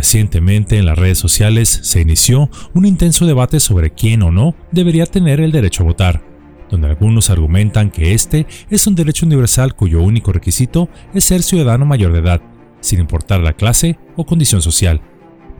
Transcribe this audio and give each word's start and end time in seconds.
Recientemente 0.00 0.78
en 0.78 0.86
las 0.86 0.98
redes 0.98 1.18
sociales 1.18 1.68
se 1.82 2.00
inició 2.00 2.48
un 2.72 2.86
intenso 2.86 3.26
debate 3.26 3.60
sobre 3.60 3.90
quién 3.90 4.22
o 4.22 4.32
no 4.32 4.54
debería 4.72 5.04
tener 5.04 5.42
el 5.42 5.52
derecho 5.52 5.82
a 5.82 5.88
votar, 5.88 6.24
donde 6.70 6.88
algunos 6.88 7.28
argumentan 7.28 7.90
que 7.90 8.14
este 8.14 8.46
es 8.70 8.86
un 8.86 8.94
derecho 8.94 9.26
universal 9.26 9.76
cuyo 9.76 10.00
único 10.00 10.32
requisito 10.32 10.88
es 11.12 11.24
ser 11.24 11.42
ciudadano 11.42 11.84
mayor 11.84 12.14
de 12.14 12.20
edad, 12.20 12.40
sin 12.80 12.98
importar 12.98 13.40
la 13.40 13.52
clase 13.52 13.98
o 14.16 14.24
condición 14.24 14.62
social, 14.62 15.02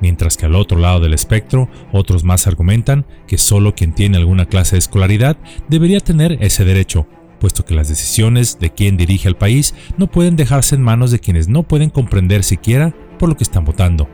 mientras 0.01 0.39
que 0.39 0.47
al 0.47 0.55
otro 0.55 0.79
lado 0.79 1.01
del 1.01 1.13
espectro 1.13 1.69
otros 1.93 2.25
más 2.25 2.47
argumentan 2.47 3.05
que 3.27 3.37
solo 3.37 3.75
quien 3.75 3.93
tiene 3.93 4.17
alguna 4.17 4.47
clase 4.47 4.77
de 4.77 4.79
escolaridad 4.79 5.37
debería 5.69 6.01
tener 6.01 6.39
ese 6.41 6.65
derecho, 6.65 7.07
puesto 7.41 7.67
que 7.67 7.75
las 7.75 7.91
decisiones 7.91 8.59
de 8.59 8.71
quien 8.71 8.97
dirige 8.97 9.29
al 9.29 9.37
país 9.37 9.75
no 9.99 10.07
pueden 10.07 10.37
dejarse 10.37 10.77
en 10.77 10.83
manos 10.83 11.11
de 11.11 11.19
quienes 11.19 11.47
no 11.47 11.63
pueden 11.63 11.91
comprender 11.91 12.43
siquiera 12.43 12.95
por 13.19 13.29
lo 13.29 13.37
que 13.37 13.45
están 13.45 13.67
votando. 13.67 14.09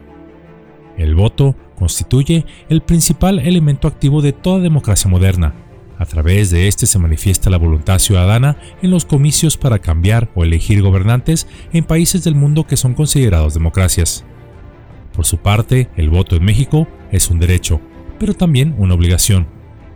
El 0.97 1.15
voto 1.15 1.55
constituye 1.79 2.47
el 2.69 2.81
principal 2.81 3.39
elemento 3.39 3.87
activo 3.89 4.23
de 4.23 4.33
toda 4.33 4.61
democracia 4.61 5.11
moderna. 5.11 5.55
A 5.99 6.05
través 6.05 6.51
de 6.51 6.69
este 6.69 6.87
se 6.87 6.99
manifiesta 6.99 7.51
la 7.51 7.57
voluntad 7.57 7.99
ciudadana 7.99 8.59
en 8.83 8.91
los 8.91 9.05
comicios 9.05 9.57
para 9.57 9.79
cambiar 9.79 10.31
o 10.35 10.45
elegir 10.45 10.83
gobernantes 10.83 11.47
en 11.73 11.85
países 11.85 12.23
del 12.25 12.35
mundo 12.35 12.67
que 12.67 12.77
son 12.77 12.95
considerados 12.95 13.55
democracias. 13.55 14.25
Por 15.15 15.25
su 15.25 15.39
parte, 15.39 15.89
el 15.97 16.11
voto 16.11 16.37
en 16.37 16.45
México 16.45 16.87
es 17.11 17.31
un 17.31 17.39
derecho, 17.39 17.81
pero 18.19 18.35
también 18.35 18.75
una 18.77 18.95
obligación, 18.95 19.47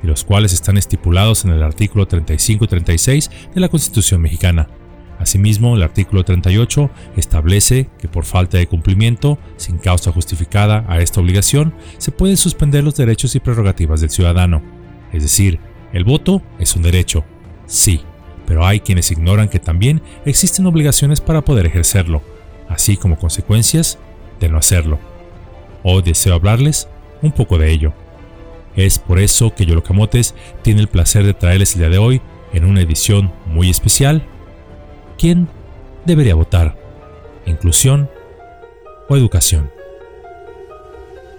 y 0.03 0.07
los 0.07 0.25
cuales 0.25 0.55
están 0.55 0.79
estipulados 0.79 1.45
en 1.45 1.51
el 1.51 1.63
artículo 1.63 2.07
35 2.07 2.65
y 2.65 2.69
36 2.69 3.31
de 3.55 3.61
la 3.61 3.69
Constitución 3.69 4.23
mexicana. 4.23 4.69
Asimismo, 5.21 5.77
el 5.77 5.83
artículo 5.83 6.25
38 6.25 6.91
establece 7.15 7.91
que 7.99 8.09
por 8.09 8.25
falta 8.25 8.57
de 8.57 8.67
cumplimiento, 8.67 9.39
sin 9.59 9.77
causa 9.77 10.13
justificada 10.13 10.87
a 10.89 11.01
esta 11.01 11.21
obligación, 11.21 11.75
se 11.99 12.11
pueden 12.11 12.39
suspender 12.39 12.83
los 12.83 12.97
derechos 12.97 13.35
y 13.35 13.41
prerrogativas 13.41 14.01
del 14.01 14.09
ciudadano. 14.09 14.63
Es 15.13 15.23
decir, 15.23 15.61
el 15.93 16.05
voto 16.05 16.41
es 16.59 16.75
un 16.75 16.81
derecho, 16.81 17.23
sí, 17.67 18.01
pero 18.47 18.65
hay 18.65 18.81
quienes 18.81 19.11
ignoran 19.11 19.51
que 19.51 19.59
también 19.59 20.01
existen 20.25 20.65
obligaciones 20.65 21.21
para 21.21 21.45
poder 21.45 21.67
ejercerlo, 21.67 22.23
así 22.71 22.97
como 22.97 23.19
consecuencias 23.19 23.99
de 24.41 24.49
no 24.49 24.57
hacerlo. 24.57 24.99
Hoy 25.83 26.01
deseo 26.01 26.35
hablarles 26.35 26.89
un 27.21 27.33
poco 27.33 27.59
de 27.59 27.71
ello. 27.71 27.93
Es 28.75 28.99
por 28.99 29.19
eso 29.19 29.55
que 29.55 29.67
Yolocamotes 29.67 30.35
tiene 30.63 30.81
el 30.81 30.89
placer 30.89 31.27
de 31.27 31.35
traerles 31.35 31.75
el 31.75 31.81
día 31.81 31.91
de 31.91 31.99
hoy, 31.99 32.23
en 32.55 32.65
una 32.65 32.81
edición 32.81 33.31
muy 33.45 33.69
especial, 33.69 34.27
¿Quién 35.21 35.49
debería 36.07 36.35
votar? 36.35 36.79
¿Inclusión 37.45 38.09
o 39.07 39.19
educación? 39.19 39.71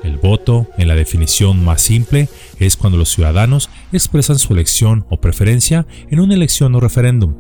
El 0.03 0.17
voto, 0.17 0.67
en 0.77 0.87
la 0.87 0.93
definición 0.93 1.65
más 1.65 1.81
simple, 1.81 2.29
es 2.59 2.77
cuando 2.77 2.99
los 2.99 3.09
ciudadanos 3.09 3.71
expresan 3.91 4.37
su 4.37 4.53
elección 4.53 5.07
o 5.09 5.19
preferencia 5.19 5.87
en 6.11 6.19
una 6.19 6.35
elección 6.35 6.75
o 6.75 6.79
referéndum, 6.79 7.33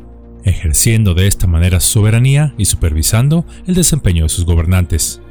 ejerciendo 0.43 1.13
de 1.13 1.27
esta 1.27 1.45
manera 1.45 1.79
su 1.79 1.91
soberanía 1.91 2.55
y 2.57 2.65
supervisando 2.65 3.45
el 3.67 3.75
desempeño 3.75 4.23
de 4.23 4.29
sus 4.29 4.45
gobernantes. 4.45 5.21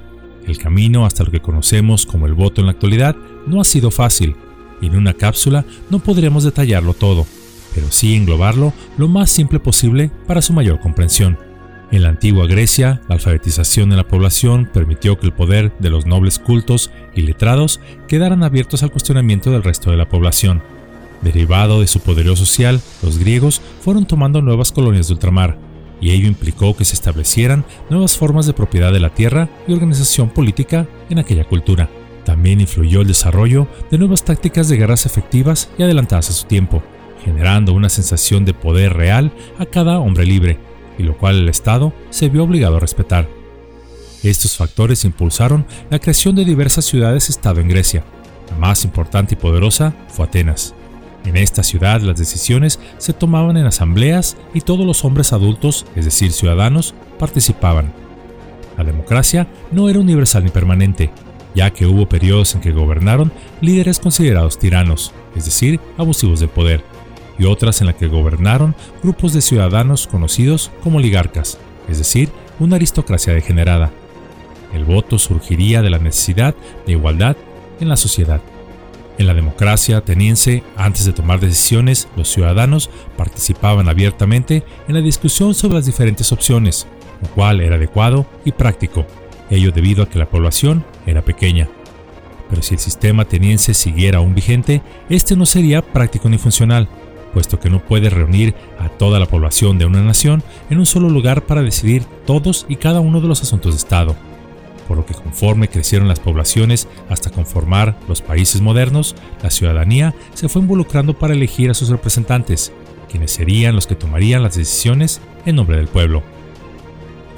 El 0.47 0.59
camino 0.59 1.07
hasta 1.07 1.25
lo 1.25 1.33
que 1.33 1.43
conocemos 1.43 2.07
como 2.07 2.27
el 2.27 2.35
voto 2.35 2.61
en 2.61 2.69
la 2.69 2.73
actualidad 2.73 3.17
no 3.49 3.61
ha 3.61 3.65
sido 3.65 3.91
fácil, 3.91 4.37
y 4.81 4.87
en 4.87 4.97
una 4.97 5.15
cápsula 5.15 5.65
no 5.91 5.99
podremos 5.99 6.45
detallarlo 6.45 6.95
todo, 6.95 7.27
pero 7.75 7.91
sí 7.91 8.15
englobarlo 8.15 8.73
lo 8.99 9.09
más 9.09 9.31
simple 9.31 9.61
posible 9.61 10.11
para 10.27 10.43
su 10.43 10.53
mayor 10.53 10.81
comprensión. 10.81 11.39
En 11.93 12.05
la 12.05 12.09
antigua 12.09 12.47
Grecia, 12.47 13.01
la 13.09 13.17
alfabetización 13.17 13.91
de 13.91 13.97
la 13.97 14.07
población 14.07 14.71
permitió 14.73 15.19
que 15.19 15.27
el 15.27 15.33
poder 15.33 15.73
de 15.81 15.91
los 15.91 16.07
nobles 16.07 16.39
cultos 16.39 16.93
y 17.17 17.23
letrados 17.23 17.81
quedaran 18.07 18.45
abiertos 18.45 18.85
al 18.85 18.93
cuestionamiento 18.93 19.51
del 19.51 19.65
resto 19.65 19.91
de 19.91 19.97
la 19.97 20.09
población. 20.09 20.63
Derivado 21.23 21.81
de 21.81 21.89
su 21.89 21.99
poderío 22.01 22.37
social, 22.37 22.81
los 23.03 23.19
griegos 23.19 23.61
fueron 23.81 24.07
tomando 24.07 24.41
nuevas 24.41 24.71
colonias 24.71 25.09
de 25.09 25.15
ultramar, 25.15 25.59
y 26.01 26.13
ello 26.13 26.29
implicó 26.29 26.77
que 26.77 26.85
se 26.85 26.95
establecieran 26.95 27.65
nuevas 27.91 28.17
formas 28.17 28.47
de 28.47 28.55
propiedad 28.55 28.93
de 28.93 29.01
la 29.01 29.11
tierra 29.11 29.49
y 29.67 29.73
organización 29.73 30.31
política 30.31 30.87
en 31.11 31.19
aquella 31.19 31.45
cultura. 31.45 31.91
También 32.25 32.61
influyó 32.61 33.01
el 33.01 33.09
desarrollo 33.09 33.67
de 33.91 33.99
nuevas 33.99 34.25
tácticas 34.25 34.69
de 34.69 34.77
guerras 34.77 35.07
efectivas 35.07 35.69
y 35.77 35.83
adelantadas 35.83 36.31
a 36.31 36.33
su 36.33 36.47
tiempo, 36.47 36.83
generando 37.25 37.73
una 37.73 37.89
sensación 37.89 38.45
de 38.45 38.55
poder 38.55 38.95
real 38.95 39.33
a 39.59 39.67
cada 39.67 39.99
hombre 39.99 40.25
libre, 40.25 40.59
y 40.99 41.03
lo 41.03 41.17
cual 41.17 41.39
el 41.39 41.49
Estado 41.49 41.93
se 42.11 42.29
vio 42.29 42.45
obligado 42.45 42.77
a 42.77 42.81
respetar. 42.81 43.29
Estos 44.23 44.57
factores 44.57 45.05
impulsaron 45.05 45.65
la 45.89 45.99
creación 45.99 46.35
de 46.37 46.45
diversas 46.45 46.85
ciudades-estado 46.85 47.61
en 47.61 47.69
Grecia. 47.69 48.05
La 48.51 48.57
más 48.57 48.85
importante 48.85 49.35
y 49.35 49.39
poderosa 49.39 49.95
fue 50.09 50.27
Atenas. 50.27 50.75
En 51.25 51.37
esta 51.37 51.63
ciudad 51.63 52.01
las 52.01 52.19
decisiones 52.19 52.81
se 52.99 53.13
tomaban 53.13 53.57
en 53.57 53.67
asambleas 53.67 54.37
y 54.55 54.61
todos 54.61 54.87
los 54.87 55.05
hombres 55.05 55.33
adultos, 55.33 55.87
es 55.97 56.05
decir, 56.05 56.33
ciudadanos, 56.33 56.95
participaban. 57.19 57.93
La 58.77 58.85
democracia 58.85 59.47
no 59.71 59.89
era 59.89 59.99
universal 59.99 60.45
ni 60.45 60.51
permanente, 60.51 61.11
ya 61.55 61.71
que 61.71 61.87
hubo 61.87 62.09
periodos 62.09 62.55
en 62.55 62.61
que 62.61 62.73
gobernaron 62.73 63.33
líderes 63.61 63.99
considerados 63.99 64.59
tiranos, 64.59 65.13
es 65.37 65.45
decir, 65.45 65.81
abusivos 65.99 66.41
del 66.41 66.49
poder, 66.49 66.83
y 67.41 67.47
otras 67.47 67.81
en 67.81 67.87
las 67.87 67.97
que 67.97 68.07
gobernaron 68.07 68.77
grupos 69.03 69.33
de 69.33 69.41
ciudadanos 69.41 70.07
conocidos 70.07 70.71
como 70.83 70.99
oligarcas, 70.99 71.59
es 71.89 71.97
decir, 71.97 72.29
una 72.59 72.77
aristocracia 72.77 73.33
degenerada. 73.33 73.91
El 74.75 74.85
voto 74.85 75.19
surgiría 75.19 75.81
de 75.81 75.89
la 75.89 75.99
necesidad 75.99 76.55
de 76.87 76.93
igualdad 76.93 77.37
en 77.81 77.89
la 77.89 77.97
sociedad. 77.97 78.43
En 79.17 79.27
la 79.27 79.33
democracia 79.33 79.97
ateniense, 79.97 80.63
antes 80.77 81.07
de 81.07 81.15
tomar 81.15 81.41
decisiones, 81.41 82.09
los 82.15 82.29
ciudadanos 82.29 82.91
participaban 83.17 83.89
abiertamente 83.89 84.63
en 84.87 84.95
la 84.95 85.01
discusión 85.01 85.55
sobre 85.55 85.77
las 85.77 85.87
diferentes 85.87 86.33
opciones, 86.33 86.87
lo 87.23 87.29
cual 87.31 87.63
era 87.63 87.77
adecuado 87.77 88.27
y 88.45 88.53
práctico, 88.53 89.07
ello 89.49 89.73
debido 89.73 90.03
a 90.03 90.11
que 90.11 90.19
la 90.19 90.29
población 90.29 90.85
era 91.07 91.23
pequeña. 91.23 91.69
Pero 92.51 92.63
si 92.63 92.75
el 92.75 92.81
sistema 92.81 93.23
ateniense 93.23 93.73
siguiera 93.73 94.19
aún 94.19 94.35
vigente, 94.35 94.83
este 95.09 95.37
no 95.37 95.47
sería 95.47 95.83
práctico 95.83 96.29
ni 96.29 96.37
funcional, 96.37 96.89
puesto 97.33 97.61
que 97.61 97.71
no 97.71 97.85
puede 97.85 98.11
reunir 98.11 98.55
a 98.79 98.89
toda 98.89 99.19
la 99.19 99.27
población 99.27 99.79
de 99.79 99.87
una 99.87 100.03
nación 100.03 100.43
en 100.69 100.79
un 100.79 100.87
solo 100.87 101.09
lugar 101.09 101.47
para 101.47 101.63
decidir 101.63 102.05
todos 102.27 102.67
y 102.69 102.77
cada 102.77 103.01
uno 103.01 103.21
de 103.21 103.29
los 103.29 103.43
asuntos 103.43 103.75
de 103.75 103.79
Estado. 103.79 104.17
Por 104.89 104.97
lo 104.97 105.07
que 105.07 105.15
conforme 105.15 105.69
crecieron 105.69 106.09
las 106.09 106.19
poblaciones 106.19 106.89
hasta 107.09 107.31
conformar 107.31 107.97
los 108.09 108.23
países 108.23 108.61
modernos, 108.61 109.15
la 109.43 109.51
ciudadanía 109.51 110.15
se 110.35 110.49
fue 110.49 110.63
involucrando 110.63 111.17
para 111.17 111.35
elegir 111.35 111.71
a 111.71 111.75
sus 111.75 111.91
representantes, 111.91 112.73
quienes 113.09 113.31
serían 113.31 113.77
los 113.77 113.87
que 113.87 113.95
tomarían 113.95 114.43
las 114.43 114.57
decisiones 114.57 115.21
en 115.47 115.57
nombre 115.57 115.77
del 115.77 115.87
pueblo. 115.89 116.23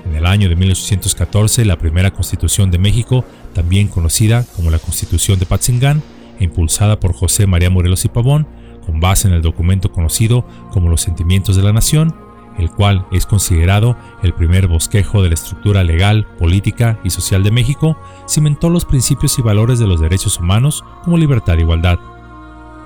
En 0.06 0.16
el 0.16 0.26
año 0.26 0.48
de 0.48 0.56
1814, 0.56 1.64
la 1.64 1.78
primera 1.78 2.10
constitución 2.10 2.70
de 2.70 2.78
México, 2.78 3.24
también 3.54 3.88
conocida 3.88 4.44
como 4.56 4.70
la 4.70 4.78
Constitución 4.78 5.38
de 5.38 5.46
Patzingán, 5.46 6.02
impulsada 6.40 6.98
por 6.98 7.12
José 7.12 7.46
María 7.46 7.70
Morelos 7.70 8.04
y 8.04 8.08
Pavón, 8.08 8.46
con 8.84 9.00
base 9.00 9.28
en 9.28 9.34
el 9.34 9.42
documento 9.42 9.92
conocido 9.92 10.44
como 10.70 10.88
Los 10.88 11.02
Sentimientos 11.02 11.56
de 11.56 11.62
la 11.62 11.72
Nación, 11.72 12.14
el 12.58 12.70
cual 12.70 13.06
es 13.12 13.26
considerado 13.26 13.96
el 14.22 14.34
primer 14.34 14.66
bosquejo 14.68 15.22
de 15.22 15.30
la 15.30 15.34
estructura 15.34 15.84
legal, 15.84 16.26
política 16.38 16.98
y 17.04 17.10
social 17.10 17.42
de 17.42 17.50
México, 17.50 17.96
cimentó 18.28 18.68
los 18.68 18.84
principios 18.84 19.38
y 19.38 19.42
valores 19.42 19.78
de 19.78 19.86
los 19.86 20.00
derechos 20.00 20.38
humanos 20.38 20.84
como 21.04 21.16
libertad 21.16 21.58
e 21.58 21.62
igualdad. 21.62 21.98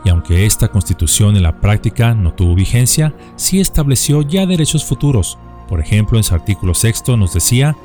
Y 0.04 0.08
aunque 0.08 0.46
esta 0.46 0.68
constitución 0.68 1.36
en 1.36 1.42
la 1.42 1.60
práctica 1.60 2.14
no 2.14 2.32
tuvo 2.32 2.54
vigencia, 2.54 3.12
sí 3.34 3.58
estableció 3.58 4.22
ya 4.22 4.46
derechos 4.46 4.84
futuros. 4.84 5.36
Por 5.68 5.80
ejemplo, 5.80 6.16
en 6.16 6.22
su 6.22 6.34
artículo 6.34 6.74
sexto 6.74 7.16
nos 7.16 7.34
decía 7.34 7.76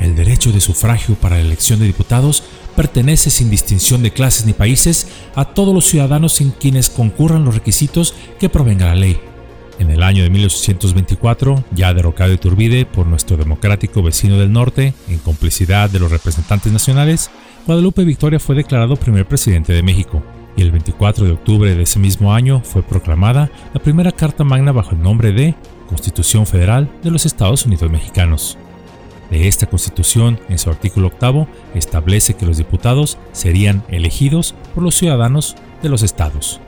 el 0.00 0.16
derecho 0.16 0.50
de 0.50 0.60
sufragio 0.60 1.14
para 1.14 1.36
la 1.36 1.42
elección 1.42 1.78
de 1.78 1.86
diputados 1.86 2.42
pertenece 2.74 3.30
sin 3.30 3.50
distinción 3.50 4.02
de 4.02 4.12
clases 4.12 4.46
ni 4.46 4.52
países 4.52 5.06
a 5.34 5.44
todos 5.44 5.74
los 5.74 5.84
ciudadanos 5.86 6.32
sin 6.32 6.50
quienes 6.50 6.88
concurran 6.88 7.44
los 7.44 7.54
requisitos 7.54 8.14
que 8.38 8.48
provenga 8.48 8.86
la 8.86 8.94
ley. 8.94 9.20
En 9.78 9.90
el 9.90 10.02
año 10.02 10.22
de 10.22 10.30
1824, 10.30 11.64
ya 11.72 11.94
derrocado 11.94 12.32
Iturbide 12.32 12.84
por 12.84 13.06
nuestro 13.06 13.36
democrático 13.36 14.02
vecino 14.02 14.36
del 14.36 14.52
norte, 14.52 14.92
en 15.08 15.18
complicidad 15.18 15.88
de 15.88 16.00
los 16.00 16.10
representantes 16.10 16.70
nacionales, 16.70 17.30
Guadalupe 17.66 18.04
Victoria 18.04 18.38
fue 18.38 18.56
declarado 18.56 18.96
primer 18.96 19.26
presidente 19.26 19.72
de 19.72 19.82
México, 19.82 20.22
y 20.56 20.62
el 20.62 20.70
24 20.70 21.24
de 21.24 21.32
octubre 21.32 21.74
de 21.74 21.82
ese 21.82 21.98
mismo 21.98 22.34
año 22.34 22.60
fue 22.62 22.82
proclamada 22.82 23.50
la 23.72 23.82
primera 23.82 24.12
Carta 24.12 24.44
Magna 24.44 24.72
bajo 24.72 24.92
el 24.92 25.02
nombre 25.02 25.32
de 25.32 25.54
Constitución 25.88 26.46
Federal 26.46 26.90
de 27.02 27.10
los 27.10 27.24
Estados 27.24 27.64
Unidos 27.64 27.90
Mexicanos 27.90 28.58
de 29.30 29.48
esta 29.48 29.66
Constitución, 29.66 30.40
en 30.48 30.58
su 30.58 30.70
artículo 30.70 31.06
octavo, 31.06 31.48
establece 31.74 32.34
que 32.34 32.46
los 32.46 32.58
diputados 32.58 33.16
serían 33.32 33.84
elegidos 33.88 34.54
por 34.74 34.82
los 34.82 34.96
ciudadanos 34.96 35.56
de 35.82 35.88
los 35.88 36.02
estados. 36.02 36.60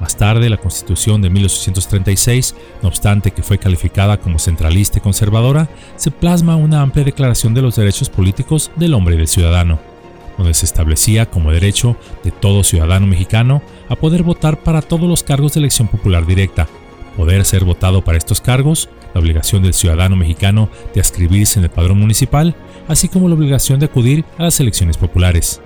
Más 0.00 0.16
tarde, 0.16 0.50
la 0.50 0.56
Constitución 0.56 1.22
de 1.22 1.30
1836, 1.30 2.54
no 2.82 2.88
obstante 2.88 3.30
que 3.30 3.44
fue 3.44 3.58
calificada 3.58 4.18
como 4.18 4.40
centralista 4.40 4.98
y 4.98 5.00
conservadora, 5.00 5.68
se 5.96 6.10
plasma 6.10 6.56
una 6.56 6.82
amplia 6.82 7.04
declaración 7.04 7.54
de 7.54 7.62
los 7.62 7.76
derechos 7.76 8.10
políticos 8.10 8.72
del 8.76 8.94
hombre 8.94 9.14
y 9.14 9.18
del 9.18 9.28
ciudadano. 9.28 9.78
donde 10.36 10.52
se 10.52 10.66
establecía 10.66 11.30
como 11.30 11.52
derecho 11.52 11.96
de 12.24 12.32
todo 12.32 12.64
ciudadano 12.64 13.06
mexicano 13.06 13.62
a 13.88 13.94
poder 13.94 14.24
votar 14.24 14.64
para 14.64 14.82
todos 14.82 15.08
los 15.08 15.22
cargos 15.22 15.54
de 15.54 15.60
elección 15.60 15.86
popular 15.86 16.26
directa, 16.26 16.66
poder 17.16 17.44
ser 17.44 17.64
votado 17.64 18.02
para 18.02 18.18
estos 18.18 18.40
cargos, 18.40 18.88
la 19.14 19.20
obligación 19.20 19.62
del 19.62 19.72
ciudadano 19.74 20.16
mexicano 20.16 20.68
de 20.92 21.00
inscribirse 21.00 21.58
en 21.58 21.64
el 21.64 21.70
padrón 21.70 21.98
municipal, 21.98 22.54
así 22.88 23.08
como 23.08 23.28
la 23.28 23.34
obligación 23.34 23.78
de 23.78 23.86
acudir 23.86 24.24
a 24.36 24.42
las 24.42 24.60
elecciones 24.60 24.98
populares. 24.98 25.60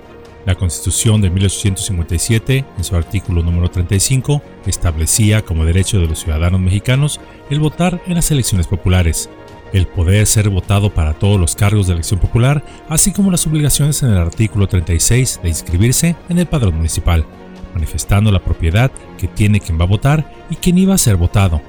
La 0.45 0.55
Constitución 0.55 1.21
de 1.21 1.29
1857, 1.29 2.65
en 2.77 2.83
su 2.83 2.95
artículo 2.95 3.43
número 3.43 3.69
35, 3.69 4.41
establecía 4.65 5.43
como 5.43 5.65
derecho 5.65 5.99
de 5.99 6.07
los 6.07 6.19
ciudadanos 6.19 6.61
mexicanos 6.61 7.19
el 7.49 7.59
votar 7.59 8.01
en 8.07 8.15
las 8.15 8.31
elecciones 8.31 8.65
populares, 8.65 9.29
el 9.73 9.85
poder 9.85 10.25
ser 10.25 10.49
votado 10.49 10.93
para 10.93 11.13
todos 11.13 11.39
los 11.39 11.55
cargos 11.55 11.87
de 11.87 11.93
elección 11.93 12.19
popular, 12.19 12.63
así 12.87 13.11
como 13.11 13.31
las 13.31 13.45
obligaciones 13.47 14.01
en 14.01 14.11
el 14.11 14.17
artículo 14.17 14.67
36 14.67 15.41
de 15.43 15.49
inscribirse 15.49 16.15
en 16.29 16.39
el 16.39 16.47
padrón 16.47 16.75
municipal, 16.75 17.25
manifestando 17.73 18.31
la 18.31 18.39
propiedad 18.39 18.91
que 19.17 19.27
tiene 19.27 19.59
quien 19.59 19.79
va 19.79 19.83
a 19.83 19.87
votar 19.87 20.31
y 20.49 20.55
quien 20.55 20.77
iba 20.77 20.95
a 20.95 20.97
ser 20.97 21.17
votado. 21.17 21.61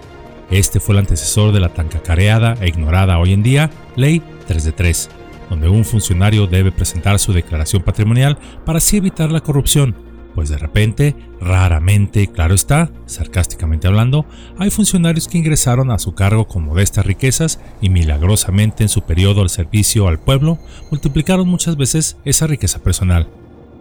Este 0.51 0.81
fue 0.81 0.95
el 0.95 1.01
antecesor 1.01 1.53
de 1.53 1.61
la 1.61 1.69
tan 1.69 1.89
cacareada 1.89 2.57
e 2.61 2.69
ignorada 2.69 3.19
hoy 3.21 3.33
en 3.33 3.43
día 3.45 3.71
Ley 3.95 4.21
3 4.49 4.65
de 4.65 4.73
3, 4.73 5.09
donde 5.49 5.69
un 5.69 5.85
funcionario 5.85 6.49
debe 6.49 6.73
presentar 6.73 7.21
su 7.21 7.33
declaración 7.33 7.83
patrimonial 7.83 8.37
para 8.67 8.79
así 8.79 8.97
evitar 8.97 9.31
la 9.31 9.43
corrupción, 9.43 9.95
pues 10.35 10.49
de 10.49 10.59
repente, 10.59 11.15
raramente, 11.41 12.27
claro 12.27 12.55
está, 12.55 12.91
sarcásticamente 13.07 13.87
hablando, 13.87 14.27
hay 14.59 14.71
funcionarios 14.71 15.29
que 15.29 15.39
ingresaron 15.39 15.93
a 15.93 16.01
su 16.01 16.15
cargo 16.15 16.49
con 16.49 16.65
modestas 16.65 17.07
riquezas 17.07 17.61
y 17.81 17.89
milagrosamente 17.89 18.83
en 18.83 18.89
su 18.89 19.03
periodo 19.03 19.43
al 19.43 19.51
servicio 19.51 20.09
al 20.09 20.19
pueblo 20.19 20.59
multiplicaron 20.91 21.49
muchas 21.49 21.77
veces 21.77 22.17
esa 22.25 22.49
riqueza 22.49 22.81
personal. 22.81 23.29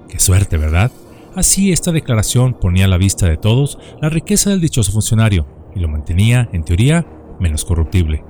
Qué 0.07 0.19
suerte, 0.19 0.57
¿verdad? 0.57 0.91
Así 1.35 1.71
esta 1.71 1.91
declaración 1.91 2.53
ponía 2.53 2.85
a 2.85 2.89
la 2.89 2.97
vista 2.97 3.27
de 3.27 3.37
todos 3.37 3.79
la 4.01 4.09
riqueza 4.09 4.51
del 4.51 4.61
dichoso 4.61 4.91
funcionario 4.91 5.58
y 5.75 5.79
lo 5.79 5.87
mantenía, 5.87 6.49
en 6.53 6.63
teoría, 6.63 7.05
menos 7.39 7.65
corruptible. 7.65 8.23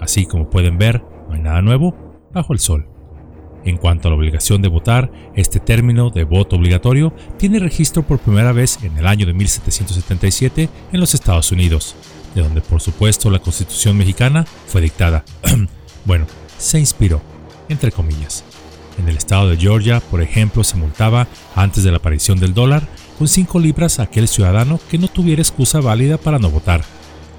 Así 0.00 0.26
como 0.26 0.50
pueden 0.50 0.78
ver, 0.78 1.02
no 1.28 1.34
hay 1.34 1.40
nada 1.40 1.62
nuevo 1.62 1.94
bajo 2.32 2.52
el 2.52 2.58
sol. 2.58 2.88
En 3.64 3.76
cuanto 3.76 4.08
a 4.08 4.10
la 4.10 4.16
obligación 4.16 4.62
de 4.62 4.68
votar, 4.68 5.12
este 5.34 5.60
término 5.60 6.10
de 6.10 6.24
voto 6.24 6.56
obligatorio 6.56 7.12
tiene 7.36 7.58
registro 7.58 8.02
por 8.02 8.18
primera 8.18 8.52
vez 8.52 8.82
en 8.82 8.96
el 8.96 9.06
año 9.06 9.26
de 9.26 9.34
1777 9.34 10.68
en 10.92 11.00
los 11.00 11.12
Estados 11.12 11.52
Unidos, 11.52 11.94
de 12.34 12.42
donde 12.42 12.62
por 12.62 12.80
supuesto 12.80 13.30
la 13.30 13.40
Constitución 13.40 13.98
mexicana 13.98 14.46
fue 14.66 14.80
dictada. 14.80 15.24
bueno, 16.06 16.26
se 16.56 16.78
inspiró, 16.78 17.20
entre 17.68 17.92
comillas. 17.92 18.44
En 18.98 19.08
el 19.08 19.16
estado 19.16 19.48
de 19.48 19.56
Georgia, 19.56 20.00
por 20.00 20.22
ejemplo, 20.22 20.64
se 20.64 20.76
multaba, 20.76 21.26
antes 21.54 21.84
de 21.84 21.90
la 21.90 21.98
aparición 21.98 22.40
del 22.40 22.54
dólar, 22.54 22.82
con 23.20 23.28
5 23.28 23.60
libras 23.60 23.98
a 23.98 24.04
aquel 24.04 24.28
ciudadano 24.28 24.80
que 24.90 24.96
no 24.96 25.06
tuviera 25.06 25.42
excusa 25.42 25.78
válida 25.78 26.16
para 26.16 26.38
no 26.38 26.48
votar. 26.48 26.82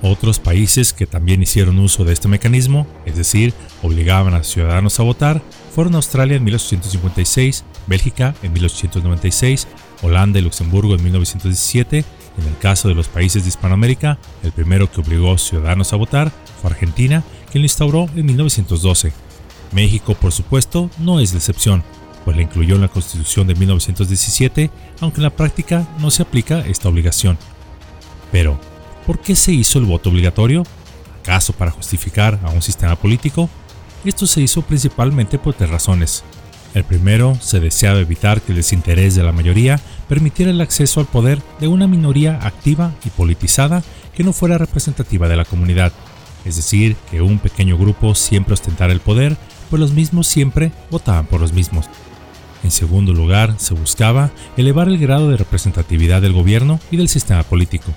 Otros 0.03 0.37
países 0.37 0.93
que 0.93 1.07
también 1.07 1.41
hicieron 1.41 1.79
uso 1.79 2.05
de 2.05 2.13
este 2.13 2.27
mecanismo, 2.27 2.85
es 3.07 3.15
decir, 3.15 3.55
obligaban 3.81 4.35
a 4.35 4.43
ciudadanos 4.43 4.99
a 4.99 5.03
votar, 5.03 5.41
fueron 5.73 5.95
Australia 5.95 6.37
en 6.37 6.43
1856, 6.43 7.63
Bélgica 7.87 8.35
en 8.43 8.53
1896, 8.53 9.67
Holanda 10.03 10.37
y 10.37 10.43
Luxemburgo 10.43 10.93
en 10.93 11.03
1917. 11.03 12.05
En 12.37 12.47
el 12.47 12.57
caso 12.59 12.87
de 12.87 12.93
los 12.93 13.07
países 13.07 13.41
de 13.41 13.49
Hispanoamérica, 13.49 14.19
el 14.43 14.51
primero 14.51 14.91
que 14.91 15.01
obligó 15.01 15.33
a 15.33 15.39
ciudadanos 15.39 15.93
a 15.93 15.95
votar 15.95 16.31
fue 16.61 16.69
Argentina, 16.69 17.23
quien 17.51 17.63
lo 17.63 17.65
instauró 17.65 18.07
en 18.15 18.27
1912. 18.27 19.13
México, 19.71 20.13
por 20.13 20.31
supuesto, 20.31 20.91
no 20.99 21.19
es 21.19 21.31
la 21.31 21.39
excepción, 21.39 21.83
pues 22.25 22.35
la 22.35 22.43
incluyó 22.43 22.75
en 22.75 22.81
la 22.81 22.87
Constitución 22.87 23.47
de 23.47 23.55
1917, 23.55 24.69
aunque 24.99 25.17
en 25.17 25.23
la 25.23 25.29
práctica 25.29 25.87
no 25.99 26.11
se 26.11 26.23
aplica 26.23 26.59
esta 26.61 26.89
obligación. 26.89 27.37
Pero, 28.31 28.59
¿Por 29.05 29.19
qué 29.19 29.35
se 29.35 29.51
hizo 29.51 29.79
el 29.79 29.85
voto 29.85 30.09
obligatorio? 30.09 30.63
¿Acaso 31.21 31.53
para 31.53 31.71
justificar 31.71 32.39
a 32.43 32.51
un 32.51 32.61
sistema 32.61 32.95
político? 32.95 33.49
Esto 34.05 34.27
se 34.27 34.41
hizo 34.41 34.61
principalmente 34.61 35.39
por 35.39 35.53
tres 35.53 35.69
razones. 35.69 36.23
El 36.73 36.83
primero, 36.83 37.35
se 37.41 37.59
deseaba 37.59 37.99
evitar 37.99 38.41
que 38.41 38.51
el 38.51 38.57
desinterés 38.57 39.15
de 39.15 39.23
la 39.23 39.31
mayoría 39.31 39.79
permitiera 40.07 40.51
el 40.51 40.61
acceso 40.61 40.99
al 40.99 41.07
poder 41.07 41.41
de 41.59 41.67
una 41.67 41.87
minoría 41.87 42.39
activa 42.41 42.93
y 43.03 43.09
politizada 43.09 43.83
que 44.15 44.23
no 44.23 44.33
fuera 44.33 44.57
representativa 44.57 45.27
de 45.27 45.35
la 45.35 45.45
comunidad, 45.45 45.91
es 46.45 46.55
decir, 46.55 46.95
que 47.09 47.21
un 47.21 47.39
pequeño 47.39 47.77
grupo 47.77 48.15
siempre 48.15 48.53
ostentara 48.53 48.93
el 48.93 49.01
poder, 49.01 49.35
pues 49.69 49.79
los 49.79 49.91
mismos 49.91 50.27
siempre 50.27 50.71
votaban 50.89 51.25
por 51.25 51.41
los 51.41 51.53
mismos. 51.53 51.87
En 52.63 52.71
segundo 52.71 53.13
lugar, 53.13 53.55
se 53.57 53.73
buscaba 53.73 54.31
elevar 54.57 54.87
el 54.87 54.97
grado 54.97 55.29
de 55.29 55.37
representatividad 55.37 56.21
del 56.21 56.33
gobierno 56.33 56.79
y 56.91 56.97
del 56.97 57.09
sistema 57.09 57.43
político 57.43 57.91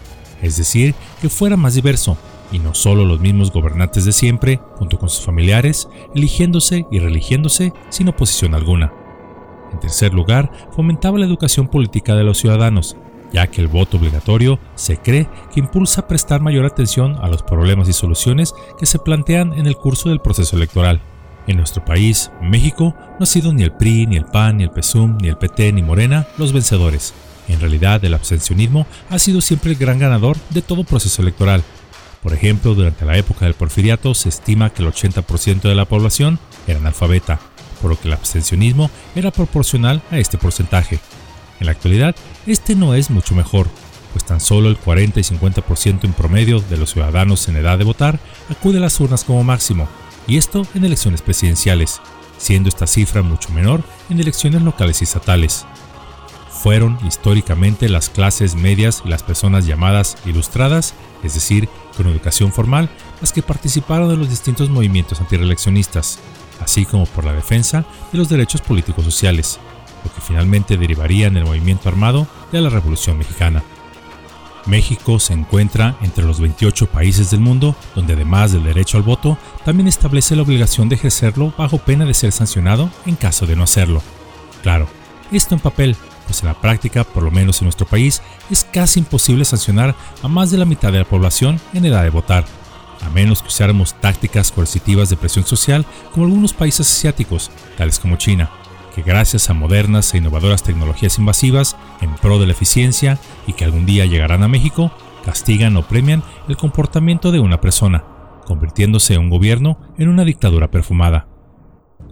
es 0.44 0.56
decir, 0.58 0.94
que 1.20 1.28
fuera 1.30 1.56
más 1.56 1.74
diverso, 1.74 2.18
y 2.52 2.58
no 2.58 2.74
solo 2.74 3.04
los 3.04 3.20
mismos 3.20 3.50
gobernantes 3.50 4.04
de 4.04 4.12
siempre, 4.12 4.60
junto 4.76 4.98
con 4.98 5.08
sus 5.08 5.24
familiares, 5.24 5.88
eligiéndose 6.14 6.86
y 6.90 6.98
religiéndose 6.98 7.72
sin 7.88 8.08
oposición 8.08 8.54
alguna. 8.54 8.92
En 9.72 9.80
tercer 9.80 10.12
lugar, 10.12 10.52
fomentaba 10.72 11.18
la 11.18 11.26
educación 11.26 11.68
política 11.68 12.14
de 12.14 12.24
los 12.24 12.38
ciudadanos, 12.38 12.96
ya 13.32 13.46
que 13.46 13.62
el 13.62 13.68
voto 13.68 13.96
obligatorio 13.96 14.60
se 14.74 14.98
cree 14.98 15.28
que 15.52 15.60
impulsa 15.60 16.02
a 16.02 16.06
prestar 16.06 16.42
mayor 16.42 16.66
atención 16.66 17.16
a 17.20 17.28
los 17.28 17.42
problemas 17.42 17.88
y 17.88 17.92
soluciones 17.92 18.54
que 18.78 18.86
se 18.86 18.98
plantean 18.98 19.54
en 19.54 19.66
el 19.66 19.76
curso 19.76 20.10
del 20.10 20.20
proceso 20.20 20.56
electoral. 20.56 21.02
En 21.46 21.56
nuestro 21.58 21.84
país, 21.84 22.30
México, 22.40 22.96
no 23.18 23.24
ha 23.24 23.26
sido 23.26 23.52
ni 23.52 23.62
el 23.62 23.72
PRI, 23.72 24.06
ni 24.06 24.16
el 24.16 24.24
PAN, 24.24 24.58
ni 24.58 24.64
el 24.64 24.70
PSUM, 24.70 25.18
ni 25.18 25.28
el 25.28 25.36
PT, 25.36 25.72
ni 25.72 25.82
Morena 25.82 26.26
los 26.38 26.52
vencedores, 26.52 27.12
en 27.48 27.60
realidad, 27.60 28.04
el 28.04 28.14
abstencionismo 28.14 28.86
ha 29.10 29.18
sido 29.18 29.40
siempre 29.40 29.72
el 29.72 29.78
gran 29.78 29.98
ganador 29.98 30.36
de 30.50 30.62
todo 30.62 30.84
proceso 30.84 31.22
electoral. 31.22 31.62
Por 32.22 32.32
ejemplo, 32.32 32.74
durante 32.74 33.04
la 33.04 33.18
época 33.18 33.44
del 33.44 33.54
porfiriato 33.54 34.14
se 34.14 34.30
estima 34.30 34.70
que 34.70 34.82
el 34.82 34.88
80% 34.88 35.62
de 35.62 35.74
la 35.74 35.84
población 35.84 36.38
era 36.66 36.78
analfabeta, 36.78 37.38
por 37.82 37.90
lo 37.90 38.00
que 38.00 38.08
el 38.08 38.14
abstencionismo 38.14 38.90
era 39.14 39.30
proporcional 39.30 40.00
a 40.10 40.18
este 40.18 40.38
porcentaje. 40.38 41.00
En 41.60 41.66
la 41.66 41.72
actualidad, 41.72 42.16
este 42.46 42.74
no 42.74 42.94
es 42.94 43.10
mucho 43.10 43.34
mejor, 43.34 43.68
pues 44.12 44.24
tan 44.24 44.40
solo 44.40 44.70
el 44.70 44.78
40 44.78 45.20
y 45.20 45.22
50% 45.22 46.04
en 46.04 46.12
promedio 46.14 46.60
de 46.60 46.78
los 46.78 46.92
ciudadanos 46.92 47.46
en 47.48 47.56
edad 47.56 47.76
de 47.76 47.84
votar 47.84 48.18
acude 48.48 48.78
a 48.78 48.80
las 48.80 48.98
urnas 49.00 49.24
como 49.24 49.44
máximo, 49.44 49.86
y 50.26 50.36
esto 50.36 50.66
en 50.74 50.84
elecciones 50.84 51.22
presidenciales, 51.22 52.00
siendo 52.38 52.68
esta 52.68 52.86
cifra 52.86 53.22
mucho 53.22 53.50
menor 53.50 53.82
en 54.10 54.20
elecciones 54.20 54.62
locales 54.62 55.00
y 55.00 55.04
estatales 55.04 55.66
fueron 56.64 56.98
históricamente 57.06 57.90
las 57.90 58.08
clases 58.08 58.54
medias 58.54 59.02
y 59.04 59.10
las 59.10 59.22
personas 59.22 59.66
llamadas 59.66 60.16
ilustradas, 60.24 60.94
es 61.22 61.34
decir, 61.34 61.68
con 61.94 62.06
educación 62.06 62.52
formal, 62.52 62.88
las 63.20 63.34
que 63.34 63.42
participaron 63.42 64.08
de 64.08 64.16
los 64.16 64.30
distintos 64.30 64.70
movimientos 64.70 65.20
antireeleccionistas, 65.20 66.20
así 66.60 66.86
como 66.86 67.04
por 67.04 67.26
la 67.26 67.34
defensa 67.34 67.84
de 68.10 68.16
los 68.16 68.30
derechos 68.30 68.62
políticos 68.62 69.04
sociales, 69.04 69.60
lo 70.04 70.14
que 70.14 70.22
finalmente 70.22 70.78
derivaría 70.78 71.26
en 71.26 71.36
el 71.36 71.44
movimiento 71.44 71.90
armado 71.90 72.26
de 72.50 72.62
la 72.62 72.70
Revolución 72.70 73.18
Mexicana. 73.18 73.62
México 74.66 75.18
se 75.18 75.32
encuentra 75.34 75.96
entre 76.02 76.24
los 76.24 76.40
28 76.40 76.86
países 76.86 77.30
del 77.30 77.40
mundo 77.40 77.76
donde 77.94 78.14
además 78.14 78.52
del 78.52 78.64
derecho 78.64 78.96
al 78.96 79.02
voto, 79.02 79.38
también 79.64 79.88
establece 79.88 80.36
la 80.36 80.42
obligación 80.42 80.88
de 80.88 80.96
ejercerlo 80.96 81.52
bajo 81.56 81.78
pena 81.78 82.04
de 82.04 82.14
ser 82.14 82.32
sancionado 82.32 82.90
en 83.06 83.16
caso 83.16 83.46
de 83.46 83.56
no 83.56 83.64
hacerlo. 83.64 84.02
Claro, 84.62 84.88
esto 85.30 85.54
en 85.54 85.60
papel, 85.60 85.96
pues 86.26 86.42
en 86.42 86.48
la 86.48 86.60
práctica, 86.60 87.04
por 87.04 87.22
lo 87.22 87.30
menos 87.30 87.60
en 87.60 87.66
nuestro 87.66 87.86
país, 87.86 88.22
es 88.50 88.64
casi 88.64 89.00
imposible 89.00 89.44
sancionar 89.44 89.94
a 90.22 90.28
más 90.28 90.50
de 90.50 90.58
la 90.58 90.64
mitad 90.64 90.92
de 90.92 90.98
la 90.98 91.04
población 91.04 91.60
en 91.72 91.84
edad 91.84 92.02
de 92.02 92.10
votar, 92.10 92.44
a 93.02 93.10
menos 93.10 93.42
que 93.42 93.48
usáramos 93.48 93.94
tácticas 94.00 94.50
coercitivas 94.50 95.10
de 95.10 95.16
presión 95.16 95.44
social 95.44 95.84
como 96.12 96.26
algunos 96.26 96.52
países 96.52 96.90
asiáticos, 96.90 97.50
tales 97.76 97.98
como 97.98 98.16
China, 98.16 98.50
que 98.94 99.02
gracias 99.02 99.50
a 99.50 99.54
modernas 99.54 100.14
e 100.14 100.18
innovadoras 100.18 100.62
tecnologías 100.62 101.18
invasivas 101.18 101.76
en 102.00 102.14
pro 102.14 102.38
de 102.38 102.46
la 102.46 102.52
eficiencia 102.52 103.18
y 103.46 103.54
que 103.54 103.64
algún 103.64 103.86
día 103.86 104.06
llegarán 104.06 104.42
a 104.42 104.48
México, 104.48 104.92
castigan 105.24 105.76
o 105.76 105.82
premian 105.88 106.22
el 106.48 106.56
comportamiento 106.56 107.32
de 107.32 107.40
una 107.40 107.60
persona, 107.60 108.04
convirtiéndose 108.46 109.18
un 109.18 109.30
gobierno 109.30 109.78
en 109.98 110.08
una 110.08 110.24
dictadura 110.24 110.70
perfumada. 110.70 111.28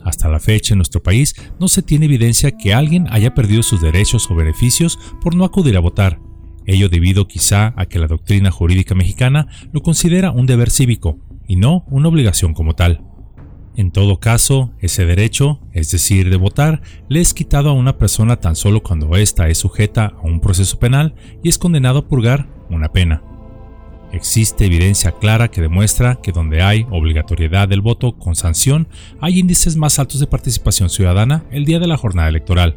Hasta 0.05 0.29
la 0.29 0.41
fecha 0.41 0.75
en 0.75 0.79
nuestro 0.79 1.03
país 1.03 1.35
no 1.61 1.69
se 1.69 1.83
tiene 1.83 2.07
evidencia 2.07 2.57
que 2.57 2.75
alguien 2.75 3.07
haya 3.11 3.35
perdido 3.35 3.63
sus 3.63 3.81
derechos 3.81 4.29
o 4.31 4.35
beneficios 4.35 4.99
por 5.21 5.37
no 5.37 5.45
acudir 5.45 5.77
a 5.77 5.81
votar, 5.81 6.19
ello 6.67 6.89
debido 6.89 7.27
quizá 7.27 7.75
a 7.77 7.87
que 7.87 7.99
la 7.99 8.07
doctrina 8.07 8.51
jurídica 8.51 8.95
mexicana 8.95 9.49
lo 9.73 9.83
considera 9.83 10.31
un 10.31 10.47
deber 10.47 10.71
cívico 10.71 11.19
y 11.47 11.57
no 11.57 11.85
una 11.89 12.09
obligación 12.09 12.55
como 12.55 12.75
tal. 12.75 13.05
En 13.75 13.91
todo 13.91 14.21
caso, 14.21 14.71
ese 14.81 15.07
derecho, 15.07 15.59
es 15.73 15.91
decir, 15.91 16.29
de 16.29 16.37
votar, 16.37 16.83
le 17.09 17.21
es 17.21 17.33
quitado 17.33 17.71
a 17.71 17.75
una 17.75 17.97
persona 17.97 18.37
tan 18.37 18.55
solo 18.55 18.83
cuando 18.83 19.17
ésta 19.17 19.49
es 19.49 19.59
sujeta 19.59 20.13
a 20.17 20.21
un 20.23 20.41
proceso 20.41 20.79
penal 20.79 21.15
y 21.43 21.49
es 21.49 21.57
condenado 21.57 22.01
a 22.01 22.09
purgar 22.09 22.49
una 22.69 22.93
pena. 22.93 23.23
Existe 24.13 24.67
evidencia 24.67 25.13
clara 25.13 25.49
que 25.49 25.63
demuestra 25.63 26.17
que 26.17 26.33
donde 26.33 26.61
hay 26.61 26.87
obligatoriedad 26.91 27.67
del 27.67 27.81
voto 27.81 28.13
con 28.19 28.37
sanción, 28.37 28.89
hay 29.23 29.39
índices 29.39 29.77
más 29.77 29.99
altos 29.99 30.21
de 30.21 30.27
participación 30.27 30.91
ciudadana 30.91 31.45
el 31.51 31.65
día 31.65 31.79
de 31.79 31.87
la 31.87 31.97
jornada 31.97 32.29
electoral. 32.29 32.77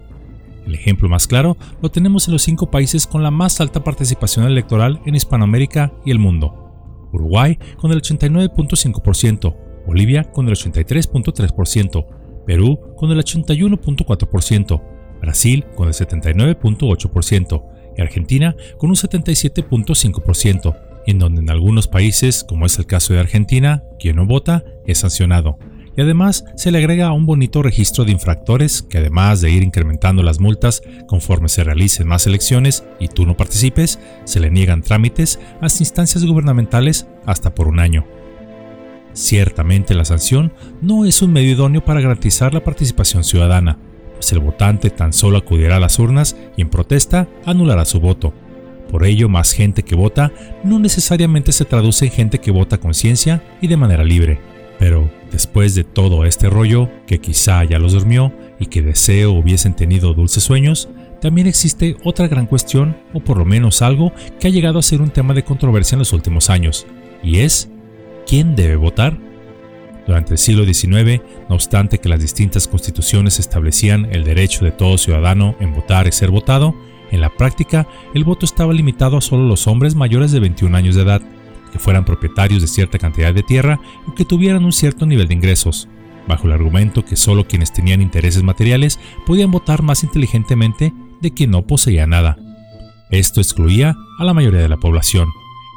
El 0.65 0.75
ejemplo 0.75 1.09
más 1.09 1.27
claro 1.27 1.57
lo 1.81 1.91
tenemos 1.91 2.27
en 2.27 2.33
los 2.33 2.41
cinco 2.41 2.71
países 2.71 3.05
con 3.05 3.21
la 3.21 3.31
más 3.31 3.59
alta 3.59 3.83
participación 3.83 4.45
electoral 4.45 5.01
en 5.05 5.15
Hispanoamérica 5.15 5.91
y 6.05 6.11
el 6.11 6.19
mundo. 6.19 7.09
Uruguay 7.11 7.59
con 7.77 7.91
el 7.91 8.01
89.5%, 8.01 9.64
Bolivia 9.85 10.23
con 10.23 10.47
el 10.47 10.55
83.3%, 10.55 12.05
Perú 12.45 12.79
con 12.95 13.11
el 13.11 13.19
81.4%, 13.19 14.81
Brasil 15.21 15.65
con 15.75 15.87
el 15.87 15.93
79.8% 15.93 17.63
y 17.97 18.01
Argentina 18.01 18.55
con 18.77 18.89
un 18.89 18.95
77.5%, 18.95 20.77
en 21.07 21.19
donde 21.19 21.41
en 21.41 21.49
algunos 21.49 21.87
países, 21.87 22.43
como 22.43 22.65
es 22.65 22.77
el 22.79 22.85
caso 22.85 23.13
de 23.13 23.19
Argentina, 23.19 23.83
quien 23.99 24.17
no 24.17 24.25
vota 24.25 24.63
es 24.85 24.99
sancionado. 24.99 25.57
Y 25.97 26.01
además 26.01 26.43
se 26.57 26.71
le 26.71 26.79
agrega 26.79 27.13
un 27.13 27.25
bonito 27.25 27.63
registro 27.63 28.03
de 28.03 28.11
infractores 28.11 28.81
que 28.81 28.97
además 28.97 29.39
de 29.39 29.49
ir 29.49 29.63
incrementando 29.63 30.23
las 30.23 30.41
multas 30.41 30.81
conforme 31.07 31.47
se 31.47 31.63
realicen 31.63 32.07
más 32.07 32.27
elecciones 32.27 32.83
y 32.99 33.07
tú 33.07 33.25
no 33.25 33.37
participes, 33.37 33.99
se 34.25 34.41
le 34.41 34.51
niegan 34.51 34.81
trámites 34.81 35.39
a 35.61 35.67
instancias 35.67 36.25
gubernamentales 36.25 37.07
hasta 37.25 37.55
por 37.55 37.69
un 37.69 37.79
año. 37.79 38.05
Ciertamente 39.15 39.95
la 39.95 40.03
sanción 40.03 40.51
no 40.81 41.05
es 41.05 41.21
un 41.21 41.31
medio 41.31 41.51
idóneo 41.53 41.83
para 41.83 42.01
garantizar 42.01 42.53
la 42.53 42.65
participación 42.65 43.23
ciudadana, 43.23 43.79
pues 44.13 44.29
el 44.33 44.39
votante 44.39 44.89
tan 44.89 45.13
solo 45.13 45.37
acudirá 45.37 45.77
a 45.77 45.79
las 45.79 45.99
urnas 45.99 46.35
y 46.57 46.61
en 46.61 46.69
protesta 46.69 47.29
anulará 47.45 47.85
su 47.85 48.01
voto. 48.01 48.33
Por 48.91 49.05
ello, 49.05 49.29
más 49.29 49.53
gente 49.53 49.83
que 49.83 49.95
vota 49.95 50.33
no 50.65 50.79
necesariamente 50.79 51.53
se 51.53 51.63
traduce 51.63 52.05
en 52.05 52.11
gente 52.11 52.39
que 52.39 52.51
vota 52.51 52.77
con 52.77 52.93
ciencia 52.93 53.41
y 53.61 53.67
de 53.67 53.77
manera 53.77 54.03
libre. 54.03 54.37
Pero, 54.79 55.09
después 55.31 55.75
de 55.75 55.85
todo 55.85 56.25
este 56.25 56.49
rollo, 56.49 56.89
que 57.07 57.19
quizá 57.19 57.63
ya 57.63 57.79
los 57.79 57.93
durmió 57.93 58.33
y 58.59 58.65
que 58.65 58.81
deseo 58.81 59.31
hubiesen 59.31 59.75
tenido 59.75 60.13
dulces 60.13 60.43
sueños, 60.43 60.89
también 61.21 61.47
existe 61.47 61.95
otra 62.03 62.27
gran 62.27 62.47
cuestión, 62.47 62.97
o 63.13 63.21
por 63.21 63.37
lo 63.37 63.45
menos 63.45 63.81
algo 63.81 64.11
que 64.41 64.47
ha 64.47 64.51
llegado 64.51 64.77
a 64.77 64.83
ser 64.83 65.01
un 65.01 65.09
tema 65.09 65.33
de 65.33 65.45
controversia 65.45 65.95
en 65.95 65.99
los 65.99 66.11
últimos 66.11 66.49
años, 66.49 66.85
y 67.23 67.39
es 67.39 67.69
¿quién 68.25 68.55
debe 68.55 68.75
votar? 68.75 69.17
Durante 70.07 70.33
el 70.33 70.37
siglo 70.37 70.65
XIX, 70.65 71.21
no 71.49 71.55
obstante 71.55 71.97
que 71.97 72.09
las 72.09 72.19
distintas 72.19 72.67
constituciones 72.67 73.39
establecían 73.39 74.07
el 74.11 74.23
derecho 74.23 74.63
de 74.63 74.71
todo 74.71 74.97
ciudadano 74.97 75.55
en 75.59 75.73
votar 75.73 76.07
y 76.07 76.11
ser 76.11 76.29
votado, 76.29 76.75
en 77.11 77.21
la 77.21 77.29
práctica 77.29 77.87
el 78.13 78.23
voto 78.23 78.45
estaba 78.45 78.73
limitado 78.73 79.17
a 79.17 79.21
solo 79.21 79.47
los 79.47 79.67
hombres 79.67 79.95
mayores 79.95 80.31
de 80.31 80.39
21 80.39 80.77
años 80.77 80.95
de 80.95 81.01
edad, 81.01 81.21
que 81.71 81.79
fueran 81.79 82.05
propietarios 82.05 82.61
de 82.61 82.67
cierta 82.67 82.99
cantidad 82.99 83.33
de 83.33 83.43
tierra 83.43 83.79
o 84.07 84.13
que 84.13 84.25
tuvieran 84.25 84.63
un 84.63 84.73
cierto 84.73 85.05
nivel 85.05 85.27
de 85.27 85.33
ingresos, 85.33 85.87
bajo 86.27 86.47
el 86.47 86.53
argumento 86.53 87.03
que 87.03 87.15
solo 87.15 87.47
quienes 87.47 87.73
tenían 87.73 88.01
intereses 88.01 88.43
materiales 88.43 88.99
podían 89.25 89.51
votar 89.51 89.81
más 89.81 90.03
inteligentemente 90.03 90.93
de 91.21 91.33
quien 91.33 91.51
no 91.51 91.65
poseía 91.65 92.05
nada. 92.05 92.37
Esto 93.09 93.41
excluía 93.41 93.95
a 94.19 94.23
la 94.23 94.33
mayoría 94.33 94.61
de 94.61 94.69
la 94.69 94.77
población 94.77 95.27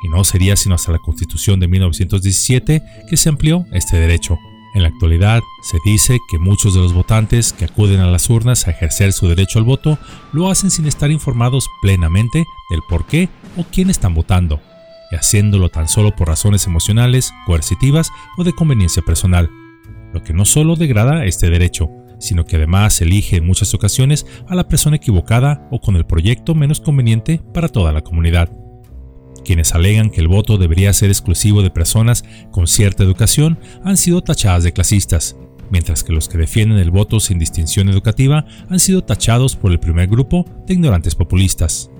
y 0.02 0.08
no 0.08 0.24
sería 0.24 0.56
sino 0.56 0.74
hasta 0.74 0.92
la 0.92 0.98
Constitución 0.98 1.60
de 1.60 1.68
1917 1.68 2.82
que 3.08 3.16
se 3.16 3.28
amplió 3.28 3.66
este 3.72 3.98
derecho. 3.98 4.38
En 4.74 4.82
la 4.82 4.88
actualidad 4.88 5.42
se 5.62 5.78
dice 5.84 6.18
que 6.30 6.38
muchos 6.38 6.74
de 6.74 6.80
los 6.80 6.92
votantes 6.92 7.52
que 7.52 7.64
acuden 7.64 8.00
a 8.00 8.06
las 8.06 8.28
urnas 8.28 8.66
a 8.66 8.70
ejercer 8.70 9.12
su 9.12 9.26
derecho 9.26 9.58
al 9.58 9.64
voto 9.64 9.98
lo 10.32 10.50
hacen 10.50 10.70
sin 10.70 10.86
estar 10.86 11.10
informados 11.10 11.68
plenamente 11.80 12.44
del 12.70 12.80
por 12.88 13.06
qué 13.06 13.28
o 13.56 13.64
quién 13.64 13.90
están 13.90 14.14
votando, 14.14 14.60
y 15.10 15.16
haciéndolo 15.16 15.70
tan 15.70 15.88
solo 15.88 16.14
por 16.14 16.28
razones 16.28 16.66
emocionales, 16.66 17.32
coercitivas 17.46 18.10
o 18.36 18.44
de 18.44 18.52
conveniencia 18.52 19.02
personal, 19.02 19.50
lo 20.12 20.22
que 20.22 20.34
no 20.34 20.44
solo 20.44 20.76
degrada 20.76 21.24
este 21.24 21.50
derecho, 21.50 21.88
sino 22.20 22.44
que 22.44 22.56
además 22.56 23.00
elige 23.00 23.36
en 23.36 23.46
muchas 23.46 23.72
ocasiones 23.74 24.26
a 24.48 24.54
la 24.54 24.68
persona 24.68 24.96
equivocada 24.96 25.66
o 25.70 25.80
con 25.80 25.96
el 25.96 26.04
proyecto 26.04 26.54
menos 26.54 26.80
conveniente 26.80 27.40
para 27.54 27.68
toda 27.68 27.92
la 27.92 28.02
comunidad. 28.02 28.50
Quienes 29.48 29.74
alegan 29.74 30.10
que 30.10 30.20
el 30.20 30.28
voto 30.28 30.58
debería 30.58 30.92
ser 30.92 31.08
exclusivo 31.08 31.62
de 31.62 31.70
personas 31.70 32.22
con 32.50 32.66
cierta 32.66 33.02
educación 33.02 33.58
han 33.82 33.96
sido 33.96 34.20
tachadas 34.20 34.62
de 34.62 34.74
clasistas, 34.74 35.38
mientras 35.70 36.04
que 36.04 36.12
los 36.12 36.28
que 36.28 36.36
defienden 36.36 36.76
el 36.76 36.90
voto 36.90 37.18
sin 37.18 37.38
distinción 37.38 37.88
educativa 37.88 38.44
han 38.68 38.78
sido 38.78 39.04
tachados 39.04 39.56
por 39.56 39.72
el 39.72 39.80
primer 39.80 40.06
grupo 40.10 40.44
de 40.66 40.74
ignorantes 40.74 41.14
populistas. 41.14 41.90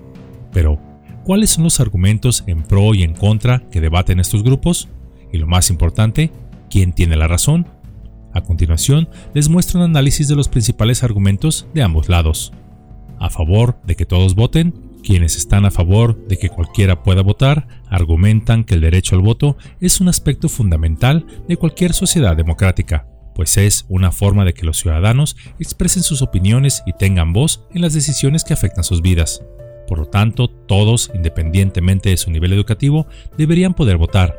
Pero, 0.53 0.79
¿cuáles 1.25 1.49
son 1.49 1.65
los 1.65 1.81
argumentos 1.81 2.45
en 2.47 2.65
pro 2.65 2.93
y 2.93 3.03
en 3.03 3.15
contra 3.15 3.67
que 3.71 3.81
debaten 3.81 4.21
estos 4.21 4.43
grupos? 4.43 4.91
Y 5.33 5.39
lo 5.39 5.47
más 5.47 5.71
importante, 5.71 6.31
¿quién 6.69 6.93
tiene 6.93 7.17
la 7.17 7.29
razón? 7.29 7.67
A 8.35 8.43
continuación, 8.43 9.09
les 9.33 9.49
muestro 9.49 9.81
un 9.81 9.87
análisis 9.87 10.29
de 10.29 10.37
los 10.37 10.51
principales 10.51 11.03
argumentos 11.03 11.67
de 11.73 11.81
ambos 11.81 12.11
lados. 12.11 12.53
A 13.19 13.31
favor 13.31 13.81
de 13.87 13.97
que 13.97 14.05
todos 14.05 14.35
voten, 14.35 14.88
quienes 15.09 15.39
están 15.39 15.65
a 15.65 15.71
favor 15.71 16.29
de 16.29 16.37
que 16.37 16.51
cualquiera 16.51 17.03
pueda 17.03 17.23
votar 17.23 17.67
argumentan 17.89 18.63
que 18.63 18.75
el 18.75 18.83
derecho 18.83 19.17
al 19.17 19.23
voto 19.23 19.57
es 19.81 20.03
un 20.03 20.09
aspecto 20.09 20.51
fundamental 20.51 21.25
de 21.49 21.57
cualquier 21.57 21.95
sociedad 21.95 22.37
democrática, 22.37 23.07
pues 23.35 23.57
es 23.57 23.87
una 23.89 24.13
forma 24.13 24.45
de 24.45 24.53
que 24.53 24.67
los 24.67 24.77
ciudadanos 24.77 25.35
expresen 25.59 26.03
sus 26.03 26.21
opiniones 26.21 26.83
y 26.85 26.93
tengan 26.93 27.33
voz 27.33 27.65
en 27.73 27.81
las 27.81 27.95
decisiones 27.95 28.45
que 28.45 28.53
afectan 28.53 28.85
sus 28.85 29.01
vidas. 29.01 29.43
Por 29.87 29.99
lo 29.99 30.05
tanto, 30.05 30.51
todos, 30.51 31.11
independientemente 31.15 32.11
de 32.11 32.19
su 32.19 32.31
nivel 32.31 32.53
educativo, 32.53 33.07
deberían 33.39 33.73
poder 33.73 33.97
votar. 33.97 34.39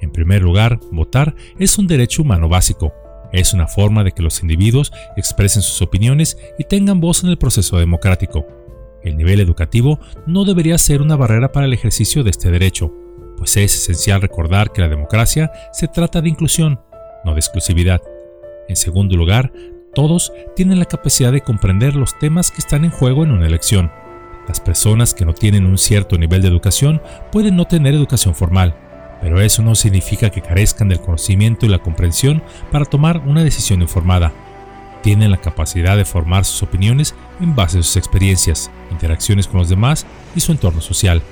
En 0.00 0.10
primer 0.10 0.40
lugar, 0.40 0.80
votar 0.90 1.34
es 1.58 1.76
un 1.76 1.86
derecho 1.86 2.22
humano 2.22 2.48
básico. 2.48 2.94
Es 3.30 3.52
una 3.52 3.68
forma 3.68 4.04
de 4.04 4.12
que 4.12 4.22
los 4.22 4.40
individuos 4.40 4.90
expresen 5.18 5.60
sus 5.60 5.82
opiniones 5.82 6.38
y 6.58 6.64
tengan 6.64 6.98
voz 6.98 7.24
en 7.24 7.28
el 7.28 7.36
proceso 7.36 7.78
democrático. 7.78 8.61
El 9.04 9.16
nivel 9.16 9.40
educativo 9.40 9.98
no 10.26 10.44
debería 10.44 10.78
ser 10.78 11.02
una 11.02 11.16
barrera 11.16 11.50
para 11.50 11.66
el 11.66 11.72
ejercicio 11.72 12.22
de 12.22 12.30
este 12.30 12.50
derecho, 12.50 12.92
pues 13.36 13.56
es 13.56 13.74
esencial 13.74 14.22
recordar 14.22 14.72
que 14.72 14.80
la 14.80 14.88
democracia 14.88 15.50
se 15.72 15.88
trata 15.88 16.20
de 16.20 16.28
inclusión, 16.28 16.80
no 17.24 17.32
de 17.34 17.40
exclusividad. 17.40 18.00
En 18.68 18.76
segundo 18.76 19.16
lugar, 19.16 19.52
todos 19.94 20.32
tienen 20.54 20.78
la 20.78 20.84
capacidad 20.84 21.32
de 21.32 21.40
comprender 21.40 21.96
los 21.96 22.18
temas 22.18 22.50
que 22.50 22.58
están 22.58 22.84
en 22.84 22.90
juego 22.90 23.24
en 23.24 23.32
una 23.32 23.46
elección. 23.46 23.90
Las 24.46 24.60
personas 24.60 25.14
que 25.14 25.24
no 25.24 25.34
tienen 25.34 25.66
un 25.66 25.78
cierto 25.78 26.16
nivel 26.16 26.42
de 26.42 26.48
educación 26.48 27.02
pueden 27.30 27.56
no 27.56 27.66
tener 27.66 27.94
educación 27.94 28.34
formal, 28.34 28.76
pero 29.20 29.40
eso 29.40 29.62
no 29.62 29.74
significa 29.74 30.30
que 30.30 30.42
carezcan 30.42 30.88
del 30.88 31.00
conocimiento 31.00 31.66
y 31.66 31.68
la 31.68 31.78
comprensión 31.78 32.42
para 32.70 32.84
tomar 32.84 33.18
una 33.26 33.44
decisión 33.44 33.82
informada 33.82 34.32
tienen 35.02 35.30
la 35.30 35.36
capacidad 35.36 35.96
de 35.96 36.04
formar 36.04 36.44
sus 36.44 36.62
opiniones 36.62 37.14
en 37.40 37.54
base 37.54 37.78
a 37.78 37.82
sus 37.82 37.96
experiencias, 37.96 38.70
interacciones 38.90 39.46
con 39.46 39.58
los 39.58 39.68
demás 39.68 40.06
y 40.34 40.40
su 40.40 40.52
entorno 40.52 40.80
social. 40.80 41.22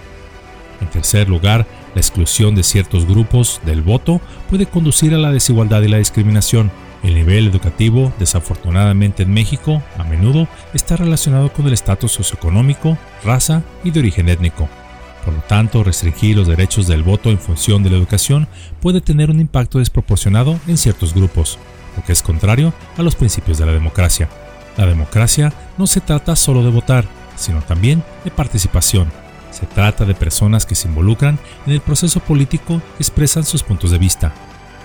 En 0.81 0.89
tercer 0.89 1.29
lugar, 1.29 1.67
la 1.95 2.01
exclusión 2.01 2.55
de 2.55 2.63
ciertos 2.63 3.07
grupos 3.07 3.61
del 3.65 3.83
voto 3.83 4.21
puede 4.49 4.67
conducir 4.67 5.15
a 5.15 5.19
la 5.19 5.33
desigualdad 5.33 5.83
y 5.83 5.89
la 5.89 5.99
discriminación. 5.99 6.71
El 7.03 7.15
nivel 7.15 7.47
educativo, 7.47 8.13
desafortunadamente 8.19 9.23
en 9.23 9.33
México, 9.33 9.83
a 9.97 10.05
menudo 10.05 10.49
está 10.75 10.97
relacionado 10.97 11.53
con 11.53 11.67
el 11.67 11.73
estatus 11.73 12.13
socioeconómico, 12.13 12.99
raza 13.25 13.63
y 13.85 13.91
de 13.91 14.01
origen 14.01 14.29
étnico. 14.29 14.69
Por 15.25 15.35
lo 15.35 15.41
tanto, 15.41 15.85
restringir 15.85 16.37
los 16.37 16.47
derechos 16.47 16.87
del 16.87 17.03
voto 17.03 17.31
en 17.31 17.39
función 17.39 17.83
de 17.83 17.91
la 17.91 17.97
educación 17.97 18.49
puede 18.81 19.01
tener 19.01 19.31
un 19.31 19.41
impacto 19.41 19.79
desproporcionado 19.79 20.59
en 20.67 20.79
ciertos 20.79 21.15
grupos, 21.15 21.59
lo 21.97 22.05
que 22.05 22.13
es 22.13 22.23
contrario 22.23 22.73
a 22.97 23.03
los 23.03 23.17
principios 23.17 23.59
de 23.59 23.67
la 23.67 23.73
democracia. 23.73 24.29
La 24.77 24.87
democracia 24.87 25.53
no 25.79 25.87
se 25.87 26.01
trata 26.01 26.37
solo 26.37 26.63
de 26.63 26.71
votar, 26.71 27.05
sino 27.37 27.61
también 27.63 28.05
de 28.25 28.31
participación. 28.31 29.11
Se 29.51 29.67
trata 29.67 30.05
de 30.05 30.15
personas 30.15 30.65
que 30.65 30.75
se 30.75 30.89
involucran 30.89 31.39
en 31.67 31.73
el 31.73 31.81
proceso 31.81 32.21
político 32.21 32.81
y 32.99 33.03
expresan 33.03 33.45
sus 33.45 33.63
puntos 33.63 33.91
de 33.91 33.99
vista. 33.99 34.33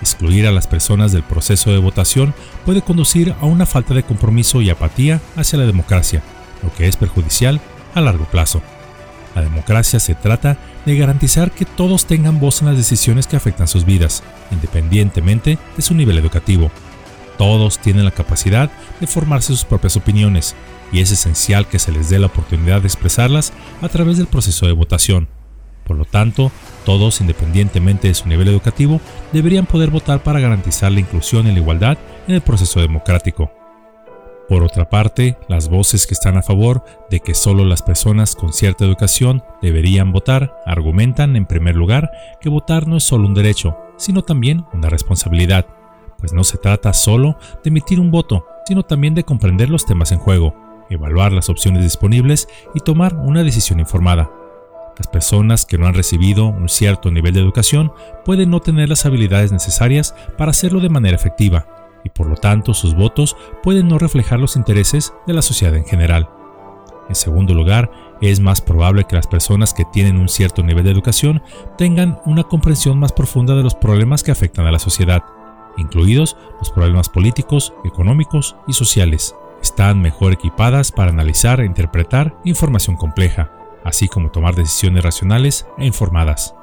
Excluir 0.00 0.46
a 0.46 0.52
las 0.52 0.66
personas 0.66 1.12
del 1.12 1.22
proceso 1.22 1.70
de 1.70 1.78
votación 1.78 2.34
puede 2.64 2.82
conducir 2.82 3.34
a 3.40 3.46
una 3.46 3.64
falta 3.64 3.94
de 3.94 4.02
compromiso 4.02 4.60
y 4.60 4.70
apatía 4.70 5.20
hacia 5.36 5.58
la 5.58 5.66
democracia, 5.66 6.22
lo 6.62 6.72
que 6.74 6.88
es 6.88 6.96
perjudicial 6.96 7.60
a 7.94 8.00
largo 8.00 8.24
plazo. 8.24 8.60
La 9.34 9.42
democracia 9.42 10.00
se 10.00 10.14
trata 10.14 10.56
de 10.84 10.96
garantizar 10.96 11.50
que 11.50 11.64
todos 11.64 12.06
tengan 12.06 12.40
voz 12.40 12.60
en 12.60 12.68
las 12.68 12.76
decisiones 12.76 13.26
que 13.26 13.36
afectan 13.36 13.68
sus 13.68 13.84
vidas, 13.84 14.22
independientemente 14.50 15.58
de 15.76 15.82
su 15.82 15.94
nivel 15.94 16.18
educativo, 16.18 16.70
todos 17.38 17.78
tienen 17.78 18.04
la 18.04 18.10
capacidad 18.10 18.70
de 19.00 19.06
formarse 19.06 19.48
sus 19.48 19.64
propias 19.64 19.96
opiniones 19.96 20.54
y 20.92 21.00
es 21.00 21.10
esencial 21.10 21.66
que 21.68 21.78
se 21.78 21.92
les 21.92 22.10
dé 22.10 22.18
la 22.18 22.26
oportunidad 22.26 22.80
de 22.80 22.88
expresarlas 22.88 23.52
a 23.82 23.88
través 23.88 24.18
del 24.18 24.26
proceso 24.26 24.66
de 24.66 24.72
votación. 24.72 25.28
Por 25.84 25.96
lo 25.96 26.04
tanto, 26.04 26.50
todos, 26.84 27.20
independientemente 27.20 28.08
de 28.08 28.14
su 28.14 28.28
nivel 28.28 28.48
educativo, 28.48 29.00
deberían 29.32 29.66
poder 29.66 29.90
votar 29.90 30.22
para 30.22 30.40
garantizar 30.40 30.90
la 30.90 31.00
inclusión 31.00 31.46
y 31.46 31.52
la 31.52 31.58
igualdad 31.58 31.98
en 32.26 32.34
el 32.34 32.40
proceso 32.40 32.80
democrático. 32.80 33.52
Por 34.48 34.62
otra 34.62 34.88
parte, 34.88 35.36
las 35.48 35.68
voces 35.68 36.06
que 36.06 36.14
están 36.14 36.36
a 36.36 36.42
favor 36.42 36.84
de 37.10 37.18
que 37.18 37.34
solo 37.34 37.64
las 37.64 37.82
personas 37.82 38.36
con 38.36 38.52
cierta 38.52 38.84
educación 38.84 39.42
deberían 39.60 40.12
votar 40.12 40.56
argumentan, 40.64 41.34
en 41.34 41.46
primer 41.46 41.74
lugar, 41.74 42.10
que 42.40 42.48
votar 42.48 42.86
no 42.86 42.96
es 42.96 43.04
solo 43.04 43.26
un 43.26 43.34
derecho, 43.34 43.76
sino 43.96 44.22
también 44.22 44.64
una 44.72 44.88
responsabilidad, 44.88 45.66
pues 46.18 46.32
no 46.32 46.44
se 46.44 46.58
trata 46.58 46.92
solo 46.92 47.38
de 47.62 47.68
emitir 47.68 48.00
un 48.00 48.10
voto, 48.10 48.46
sino 48.66 48.82
también 48.82 49.14
de 49.14 49.24
comprender 49.24 49.70
los 49.70 49.86
temas 49.86 50.12
en 50.12 50.18
juego, 50.18 50.54
evaluar 50.90 51.32
las 51.32 51.48
opciones 51.48 51.82
disponibles 51.82 52.48
y 52.74 52.80
tomar 52.80 53.16
una 53.16 53.42
decisión 53.42 53.80
informada. 53.80 54.30
Las 54.98 55.08
personas 55.08 55.66
que 55.66 55.76
no 55.76 55.86
han 55.86 55.94
recibido 55.94 56.46
un 56.46 56.68
cierto 56.68 57.10
nivel 57.10 57.34
de 57.34 57.40
educación 57.40 57.92
pueden 58.24 58.50
no 58.50 58.60
tener 58.60 58.88
las 58.88 59.04
habilidades 59.04 59.52
necesarias 59.52 60.14
para 60.38 60.52
hacerlo 60.52 60.80
de 60.80 60.88
manera 60.88 61.16
efectiva, 61.16 61.66
y 62.02 62.08
por 62.08 62.28
lo 62.28 62.36
tanto 62.36 62.72
sus 62.72 62.94
votos 62.94 63.36
pueden 63.62 63.88
no 63.88 63.98
reflejar 63.98 64.40
los 64.40 64.56
intereses 64.56 65.12
de 65.26 65.34
la 65.34 65.42
sociedad 65.42 65.74
en 65.74 65.84
general. 65.84 66.30
En 67.08 67.14
segundo 67.14 67.54
lugar, 67.54 67.90
es 68.20 68.40
más 68.40 68.60
probable 68.60 69.04
que 69.04 69.16
las 69.16 69.26
personas 69.26 69.74
que 69.74 69.84
tienen 69.84 70.16
un 70.16 70.28
cierto 70.28 70.62
nivel 70.62 70.84
de 70.84 70.90
educación 70.90 71.42
tengan 71.76 72.18
una 72.24 72.44
comprensión 72.44 72.98
más 72.98 73.12
profunda 73.12 73.54
de 73.54 73.62
los 73.62 73.74
problemas 73.74 74.22
que 74.22 74.32
afectan 74.32 74.66
a 74.66 74.72
la 74.72 74.78
sociedad, 74.78 75.22
incluidos 75.76 76.36
los 76.58 76.70
problemas 76.70 77.08
políticos, 77.08 77.72
económicos 77.84 78.56
y 78.66 78.72
sociales. 78.72 79.34
Están 79.62 80.00
mejor 80.00 80.32
equipadas 80.32 80.92
para 80.92 81.10
analizar 81.10 81.60
e 81.60 81.66
interpretar 81.66 82.36
información 82.44 82.96
compleja, 82.96 83.50
así 83.84 84.08
como 84.08 84.30
tomar 84.30 84.54
decisiones 84.54 85.02
racionales 85.02 85.66
e 85.78 85.86
informadas. 85.86 86.54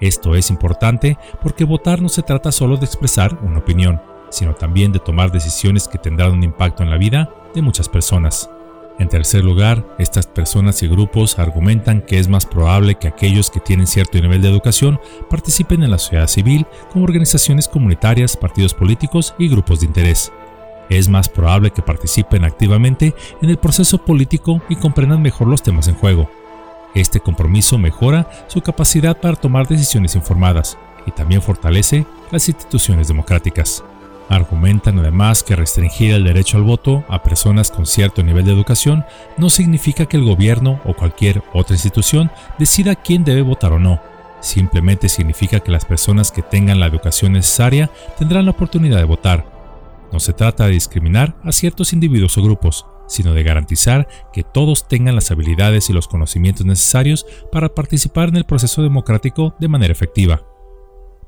Esto 0.00 0.34
es 0.34 0.50
importante 0.50 1.16
porque 1.40 1.64
votar 1.64 2.02
no 2.02 2.08
se 2.08 2.22
trata 2.22 2.50
solo 2.50 2.76
de 2.76 2.86
expresar 2.86 3.38
una 3.42 3.58
opinión, 3.58 4.02
sino 4.30 4.54
también 4.54 4.90
de 4.90 4.98
tomar 4.98 5.30
decisiones 5.30 5.86
que 5.86 5.98
tendrán 5.98 6.32
un 6.32 6.42
impacto 6.42 6.82
en 6.82 6.90
la 6.90 6.96
vida 6.96 7.30
de 7.54 7.62
muchas 7.62 7.88
personas. 7.88 8.50
En 8.98 9.08
tercer 9.08 9.42
lugar, 9.42 9.86
estas 9.98 10.26
personas 10.26 10.82
y 10.82 10.88
grupos 10.88 11.38
argumentan 11.38 12.02
que 12.02 12.18
es 12.18 12.28
más 12.28 12.46
probable 12.46 12.96
que 12.96 13.08
aquellos 13.08 13.50
que 13.50 13.60
tienen 13.60 13.86
cierto 13.86 14.20
nivel 14.20 14.42
de 14.42 14.48
educación 14.48 15.00
participen 15.30 15.82
en 15.82 15.90
la 15.90 15.98
sociedad 15.98 16.28
civil 16.28 16.66
como 16.92 17.04
organizaciones 17.04 17.68
comunitarias, 17.68 18.36
partidos 18.36 18.74
políticos 18.74 19.34
y 19.38 19.48
grupos 19.48 19.80
de 19.80 19.86
interés. 19.86 20.30
Es 20.88 21.08
más 21.08 21.28
probable 21.28 21.70
que 21.70 21.82
participen 21.82 22.44
activamente 22.44 23.14
en 23.40 23.48
el 23.48 23.56
proceso 23.56 24.04
político 24.04 24.60
y 24.68 24.76
comprendan 24.76 25.22
mejor 25.22 25.48
los 25.48 25.62
temas 25.62 25.88
en 25.88 25.94
juego. 25.94 26.30
Este 26.94 27.20
compromiso 27.20 27.78
mejora 27.78 28.28
su 28.48 28.60
capacidad 28.60 29.18
para 29.18 29.36
tomar 29.36 29.66
decisiones 29.66 30.14
informadas 30.14 30.76
y 31.06 31.10
también 31.12 31.40
fortalece 31.40 32.04
las 32.30 32.48
instituciones 32.48 33.08
democráticas. 33.08 33.82
Argumentan 34.32 34.98
además 34.98 35.42
que 35.42 35.56
restringir 35.56 36.14
el 36.14 36.24
derecho 36.24 36.56
al 36.56 36.62
voto 36.62 37.04
a 37.10 37.22
personas 37.22 37.70
con 37.70 37.84
cierto 37.84 38.22
nivel 38.22 38.46
de 38.46 38.52
educación 38.52 39.04
no 39.36 39.50
significa 39.50 40.06
que 40.06 40.16
el 40.16 40.24
gobierno 40.24 40.80
o 40.86 40.94
cualquier 40.94 41.42
otra 41.52 41.74
institución 41.74 42.30
decida 42.58 42.94
quién 42.94 43.24
debe 43.24 43.42
votar 43.42 43.74
o 43.74 43.78
no. 43.78 44.00
Simplemente 44.40 45.10
significa 45.10 45.60
que 45.60 45.70
las 45.70 45.84
personas 45.84 46.32
que 46.32 46.40
tengan 46.40 46.80
la 46.80 46.86
educación 46.86 47.32
necesaria 47.32 47.90
tendrán 48.18 48.46
la 48.46 48.52
oportunidad 48.52 48.96
de 48.96 49.04
votar. 49.04 49.44
No 50.10 50.18
se 50.18 50.32
trata 50.32 50.64
de 50.64 50.72
discriminar 50.72 51.36
a 51.44 51.52
ciertos 51.52 51.92
individuos 51.92 52.38
o 52.38 52.42
grupos, 52.42 52.86
sino 53.08 53.34
de 53.34 53.42
garantizar 53.42 54.08
que 54.32 54.44
todos 54.44 54.88
tengan 54.88 55.14
las 55.14 55.30
habilidades 55.30 55.90
y 55.90 55.92
los 55.92 56.08
conocimientos 56.08 56.64
necesarios 56.64 57.26
para 57.52 57.74
participar 57.74 58.30
en 58.30 58.36
el 58.36 58.46
proceso 58.46 58.82
democrático 58.82 59.54
de 59.60 59.68
manera 59.68 59.92
efectiva. 59.92 60.40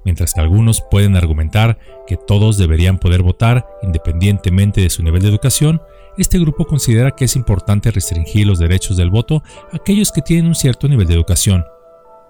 Mientras 0.04 0.34
que 0.34 0.40
algunos 0.40 0.82
pueden 0.90 1.16
argumentar 1.16 1.78
que 2.06 2.16
todos 2.16 2.58
deberían 2.58 2.98
poder 2.98 3.22
votar 3.22 3.66
independientemente 3.82 4.80
de 4.80 4.90
su 4.90 5.02
nivel 5.02 5.22
de 5.22 5.28
educación, 5.28 5.80
este 6.18 6.38
grupo 6.38 6.66
considera 6.66 7.12
que 7.12 7.24
es 7.24 7.36
importante 7.36 7.90
restringir 7.90 8.46
los 8.46 8.58
derechos 8.58 8.96
del 8.96 9.10
voto 9.10 9.42
a 9.72 9.76
aquellos 9.76 10.12
que 10.12 10.22
tienen 10.22 10.46
un 10.46 10.54
cierto 10.54 10.88
nivel 10.88 11.06
de 11.06 11.14
educación, 11.14 11.64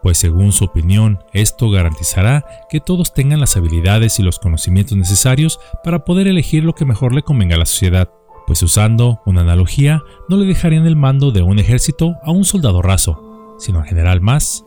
pues 0.04 0.18
según 0.18 0.52
su 0.52 0.66
opinión, 0.66 1.18
esto 1.32 1.70
garantizará 1.70 2.44
que 2.68 2.78
todos 2.78 3.14
tengan 3.14 3.40
las 3.40 3.56
habilidades 3.56 4.18
y 4.18 4.22
los 4.22 4.38
conocimientos 4.38 4.98
necesarios 4.98 5.60
para 5.82 6.04
poder 6.04 6.28
elegir 6.28 6.62
lo 6.62 6.74
que 6.74 6.84
mejor 6.84 7.14
le 7.14 7.22
convenga 7.22 7.56
a 7.56 7.58
la 7.58 7.64
sociedad, 7.64 8.10
pues 8.46 8.62
usando 8.62 9.22
una 9.24 9.40
analogía, 9.40 10.02
no 10.28 10.36
le 10.36 10.44
dejarían 10.44 10.86
el 10.86 10.94
mando 10.94 11.30
de 11.30 11.40
un 11.40 11.58
ejército 11.58 12.16
a 12.22 12.32
un 12.32 12.44
soldado 12.44 12.82
raso, 12.82 13.56
sino 13.58 13.80
al 13.80 13.86
general 13.86 14.20
más 14.20 14.66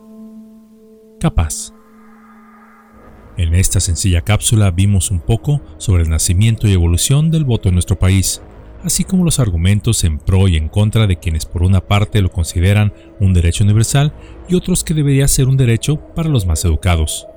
capaz. 1.20 1.72
En 3.38 3.54
esta 3.54 3.78
sencilla 3.78 4.22
cápsula 4.22 4.72
vimos 4.72 5.12
un 5.12 5.20
poco 5.20 5.62
sobre 5.78 6.02
el 6.02 6.10
nacimiento 6.10 6.66
y 6.66 6.72
evolución 6.72 7.30
del 7.30 7.44
voto 7.44 7.68
en 7.68 7.76
nuestro 7.76 7.96
país, 7.96 8.42
así 8.82 9.04
como 9.04 9.24
los 9.24 9.38
argumentos 9.38 10.02
en 10.02 10.18
pro 10.18 10.48
y 10.48 10.56
en 10.56 10.68
contra 10.68 11.06
de 11.06 11.20
quienes 11.20 11.46
por 11.46 11.62
una 11.62 11.80
parte 11.80 12.20
lo 12.20 12.32
consideran 12.32 12.92
un 13.20 13.34
derecho 13.34 13.62
universal 13.62 14.12
y 14.48 14.56
otros 14.56 14.82
que 14.82 14.92
debería 14.92 15.28
ser 15.28 15.46
un 15.46 15.56
derecho 15.56 16.00
para 16.16 16.28
los 16.28 16.46
más 16.46 16.64
educados. 16.64 17.28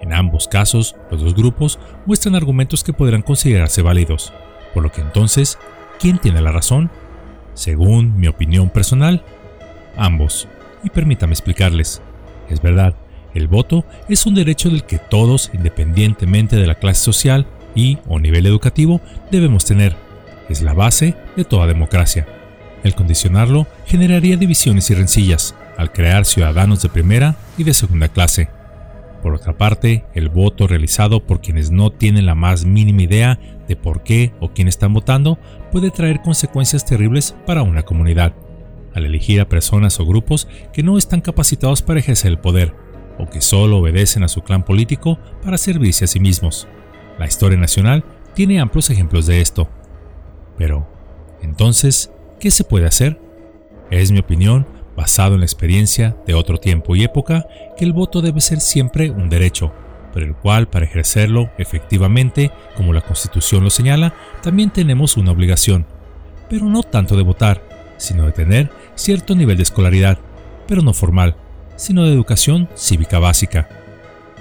En 0.00 0.14
ambos 0.14 0.48
casos, 0.48 0.96
los 1.10 1.20
dos 1.20 1.34
grupos 1.34 1.78
muestran 2.06 2.36
argumentos 2.36 2.82
que 2.82 2.94
podrán 2.94 3.20
considerarse 3.20 3.82
válidos, 3.82 4.32
por 4.72 4.82
lo 4.82 4.90
que 4.90 5.02
entonces, 5.02 5.58
¿quién 6.00 6.16
tiene 6.16 6.40
la 6.40 6.52
razón? 6.52 6.90
Según 7.52 8.16
mi 8.16 8.28
opinión 8.28 8.70
personal, 8.70 9.22
ambos. 9.94 10.48
Y 10.82 10.88
permítame 10.88 11.34
explicarles. 11.34 12.00
Es 12.48 12.62
verdad, 12.62 12.94
el 13.34 13.48
voto 13.48 13.84
es 14.08 14.26
un 14.26 14.34
derecho 14.34 14.70
del 14.70 14.84
que 14.84 14.98
todos, 14.98 15.50
independientemente 15.52 16.56
de 16.56 16.66
la 16.66 16.76
clase 16.76 17.02
social 17.02 17.46
y 17.74 17.98
o 18.06 18.20
nivel 18.20 18.46
educativo, 18.46 19.00
debemos 19.30 19.64
tener. 19.64 19.96
Es 20.48 20.62
la 20.62 20.72
base 20.72 21.16
de 21.36 21.44
toda 21.44 21.66
democracia. 21.66 22.26
El 22.84 22.94
condicionarlo 22.94 23.66
generaría 23.86 24.36
divisiones 24.36 24.90
y 24.90 24.94
rencillas, 24.94 25.54
al 25.76 25.90
crear 25.90 26.24
ciudadanos 26.24 26.82
de 26.82 26.88
primera 26.88 27.36
y 27.58 27.64
de 27.64 27.74
segunda 27.74 28.08
clase. 28.08 28.48
Por 29.22 29.34
otra 29.34 29.56
parte, 29.56 30.04
el 30.14 30.28
voto 30.28 30.66
realizado 30.66 31.26
por 31.26 31.40
quienes 31.40 31.70
no 31.70 31.90
tienen 31.90 32.26
la 32.26 32.34
más 32.34 32.64
mínima 32.66 33.02
idea 33.02 33.40
de 33.66 33.74
por 33.74 34.02
qué 34.02 34.34
o 34.38 34.50
quién 34.50 34.68
están 34.68 34.92
votando 34.92 35.38
puede 35.72 35.90
traer 35.90 36.20
consecuencias 36.20 36.84
terribles 36.84 37.34
para 37.46 37.62
una 37.62 37.82
comunidad, 37.82 38.34
al 38.94 39.06
elegir 39.06 39.40
a 39.40 39.48
personas 39.48 39.98
o 39.98 40.04
grupos 40.04 40.46
que 40.72 40.82
no 40.82 40.98
están 40.98 41.22
capacitados 41.22 41.80
para 41.80 42.00
ejercer 42.00 42.32
el 42.32 42.38
poder, 42.38 42.83
o 43.18 43.26
que 43.26 43.40
solo 43.40 43.78
obedecen 43.78 44.24
a 44.24 44.28
su 44.28 44.42
clan 44.42 44.64
político 44.64 45.18
para 45.42 45.58
servirse 45.58 46.04
a 46.04 46.08
sí 46.08 46.20
mismos. 46.20 46.68
La 47.18 47.26
historia 47.26 47.58
nacional 47.58 48.04
tiene 48.34 48.60
amplios 48.60 48.90
ejemplos 48.90 49.26
de 49.26 49.40
esto. 49.40 49.68
Pero, 50.58 50.88
entonces, 51.42 52.10
¿qué 52.40 52.50
se 52.50 52.64
puede 52.64 52.86
hacer? 52.86 53.20
Es 53.90 54.10
mi 54.10 54.18
opinión, 54.18 54.66
basado 54.96 55.34
en 55.34 55.40
la 55.40 55.46
experiencia 55.46 56.16
de 56.26 56.34
otro 56.34 56.58
tiempo 56.58 56.96
y 56.96 57.04
época, 57.04 57.46
que 57.76 57.84
el 57.84 57.92
voto 57.92 58.22
debe 58.22 58.40
ser 58.40 58.60
siempre 58.60 59.10
un 59.10 59.28
derecho, 59.28 59.72
pero 60.12 60.26
el 60.26 60.34
cual 60.34 60.68
para 60.68 60.86
ejercerlo 60.86 61.50
efectivamente, 61.58 62.50
como 62.76 62.92
la 62.92 63.00
Constitución 63.00 63.64
lo 63.64 63.70
señala, 63.70 64.14
también 64.42 64.70
tenemos 64.70 65.16
una 65.16 65.32
obligación, 65.32 65.86
pero 66.48 66.66
no 66.66 66.82
tanto 66.82 67.16
de 67.16 67.22
votar, 67.22 67.62
sino 67.96 68.26
de 68.26 68.32
tener 68.32 68.70
cierto 68.94 69.34
nivel 69.34 69.56
de 69.56 69.64
escolaridad, 69.64 70.18
pero 70.66 70.82
no 70.82 70.94
formal, 70.94 71.36
sino 71.76 72.04
de 72.04 72.12
educación 72.12 72.68
cívica 72.76 73.18
básica. 73.18 73.68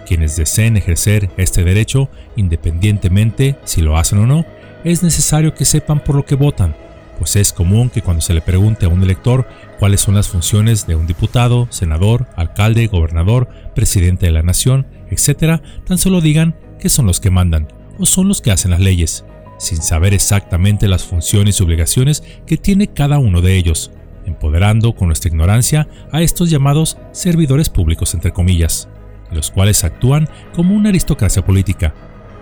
Quienes 0.06 0.36
deseen 0.36 0.78
ejercer 0.78 1.30
este 1.38 1.64
derecho, 1.64 2.10
independientemente 2.36 3.58
si 3.64 3.82
lo 3.82 3.98
hacen 3.98 4.20
o 4.20 4.28
no, 4.28 4.46
es 4.84 5.04
necesario 5.04 5.54
que 5.54 5.66
sepan 5.66 6.04
por 6.04 6.16
lo 6.16 6.26
que 6.26 6.36
votan, 6.36 6.76
pues 7.18 7.36
es 7.36 7.54
común 7.54 7.90
que 7.90 8.02
cuando 8.02 8.22
se 8.22 8.34
le 8.34 8.42
pregunte 8.42 8.86
a 8.86 8.90
un 8.90 9.04
elector 9.04 9.48
cuáles 9.80 10.02
son 10.02 10.16
las 10.16 10.28
funciones 10.28 10.88
de 10.88 10.96
un 10.96 11.08
diputado, 11.08 11.68
senador, 11.70 12.28
alcalde, 12.36 12.88
gobernador, 12.88 13.48
presidente 13.76 14.26
de 14.26 14.32
la 14.32 14.44
nación, 14.44 14.88
etc., 15.10 15.62
tan 15.86 15.98
solo 15.98 16.22
digan 16.22 16.56
que 16.80 16.90
son 16.90 17.06
los 17.06 17.20
que 17.20 17.30
mandan 17.30 17.68
o 17.98 18.06
son 18.06 18.28
los 18.28 18.42
que 18.42 18.52
hacen 18.52 18.72
las 18.72 18.80
leyes, 18.80 19.26
sin 19.58 19.82
saber 19.82 20.14
exactamente 20.14 20.88
las 20.88 21.04
funciones 21.04 21.60
y 21.60 21.64
obligaciones 21.64 22.24
que 22.46 22.58
tiene 22.58 22.88
cada 22.88 23.20
uno 23.20 23.42
de 23.42 23.56
ellos, 23.56 23.92
empoderando 24.26 24.96
con 24.96 25.08
nuestra 25.08 25.30
ignorancia 25.30 25.88
a 26.12 26.22
estos 26.22 26.50
llamados 26.50 26.98
servidores 27.12 27.70
públicos 27.70 28.14
entre 28.14 28.32
comillas, 28.32 28.90
los 29.32 29.52
cuales 29.52 29.84
actúan 29.84 30.30
como 30.54 30.76
una 30.76 30.90
aristocracia 30.90 31.46
política, 31.46 31.94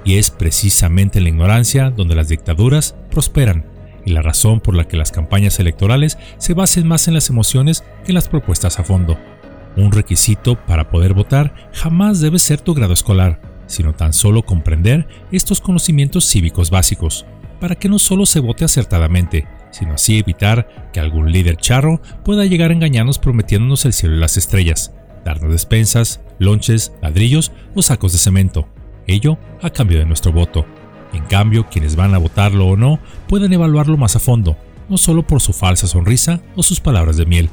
y 0.03 0.17
es 0.17 0.29
precisamente 0.31 1.19
en 1.19 1.25
la 1.25 1.29
ignorancia 1.29 1.89
donde 1.91 2.15
las 2.15 2.29
dictaduras 2.29 2.95
prosperan 3.09 3.65
y 4.05 4.11
la 4.11 4.21
razón 4.21 4.59
por 4.59 4.75
la 4.75 4.87
que 4.87 4.97
las 4.97 5.11
campañas 5.11 5.59
electorales 5.59 6.17
se 6.37 6.53
basen 6.53 6.87
más 6.87 7.07
en 7.07 7.13
las 7.13 7.29
emociones 7.29 7.83
que 8.03 8.11
en 8.11 8.15
las 8.15 8.27
propuestas 8.27 8.79
a 8.79 8.83
fondo. 8.83 9.17
Un 9.77 9.91
requisito 9.91 10.55
para 10.65 10.89
poder 10.89 11.13
votar 11.13 11.53
jamás 11.73 12.19
debe 12.19 12.39
ser 12.39 12.59
tu 12.59 12.73
grado 12.73 12.93
escolar, 12.93 13.41
sino 13.67 13.93
tan 13.93 14.11
solo 14.11 14.43
comprender 14.43 15.07
estos 15.31 15.61
conocimientos 15.61 16.25
cívicos 16.25 16.71
básicos, 16.71 17.25
para 17.59 17.75
que 17.75 17.89
no 17.89 17.99
solo 17.99 18.25
se 18.25 18.39
vote 18.39 18.65
acertadamente, 18.65 19.47
sino 19.71 19.93
así 19.93 20.19
evitar 20.19 20.89
que 20.93 20.99
algún 20.99 21.31
líder 21.31 21.57
charro 21.57 22.01
pueda 22.23 22.45
llegar 22.45 22.71
a 22.71 22.73
engañarnos 22.73 23.19
prometiéndonos 23.19 23.85
el 23.85 23.93
cielo 23.93 24.15
y 24.15 24.19
las 24.19 24.37
estrellas, 24.37 24.93
darnos 25.25 25.51
despensas, 25.51 26.21
lonches, 26.39 26.93
ladrillos 27.01 27.51
o 27.75 27.81
sacos 27.81 28.13
de 28.13 28.19
cemento, 28.19 28.67
ello 29.07 29.37
a 29.61 29.69
cambio 29.69 29.99
de 29.99 30.05
nuestro 30.05 30.31
voto. 30.31 30.65
En 31.13 31.25
cambio, 31.25 31.67
quienes 31.69 31.95
van 31.95 32.15
a 32.15 32.19
votarlo 32.19 32.67
o 32.67 32.77
no 32.77 32.99
pueden 33.27 33.51
evaluarlo 33.51 33.97
más 33.97 34.15
a 34.15 34.19
fondo, 34.19 34.57
no 34.89 34.97
solo 34.97 35.25
por 35.25 35.41
su 35.41 35.53
falsa 35.53 35.87
sonrisa 35.87 36.41
o 36.55 36.63
sus 36.63 36.79
palabras 36.79 37.17
de 37.17 37.25
miel. 37.25 37.49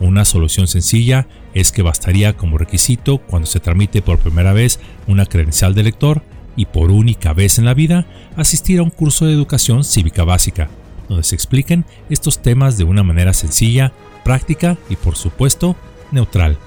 Una 0.00 0.24
solución 0.24 0.66
sencilla 0.66 1.26
es 1.54 1.72
que 1.72 1.82
bastaría 1.82 2.36
como 2.36 2.58
requisito 2.58 3.18
cuando 3.18 3.46
se 3.46 3.60
tramite 3.60 4.02
por 4.02 4.18
primera 4.18 4.52
vez 4.52 4.78
una 5.06 5.24
credencial 5.24 5.74
de 5.74 5.84
lector 5.84 6.22
y 6.54 6.66
por 6.66 6.90
única 6.90 7.32
vez 7.32 7.58
en 7.58 7.64
la 7.64 7.74
vida 7.74 8.06
asistir 8.36 8.78
a 8.78 8.82
un 8.82 8.90
curso 8.90 9.26
de 9.26 9.32
educación 9.32 9.84
cívica 9.84 10.24
básica, 10.24 10.68
donde 11.08 11.24
se 11.24 11.34
expliquen 11.34 11.84
estos 12.10 12.40
temas 12.40 12.78
de 12.78 12.84
una 12.84 13.02
manera 13.02 13.32
sencilla, 13.32 13.92
práctica 14.24 14.76
y 14.88 14.96
por 14.96 15.16
supuesto 15.16 15.76
neutral. 16.10 16.58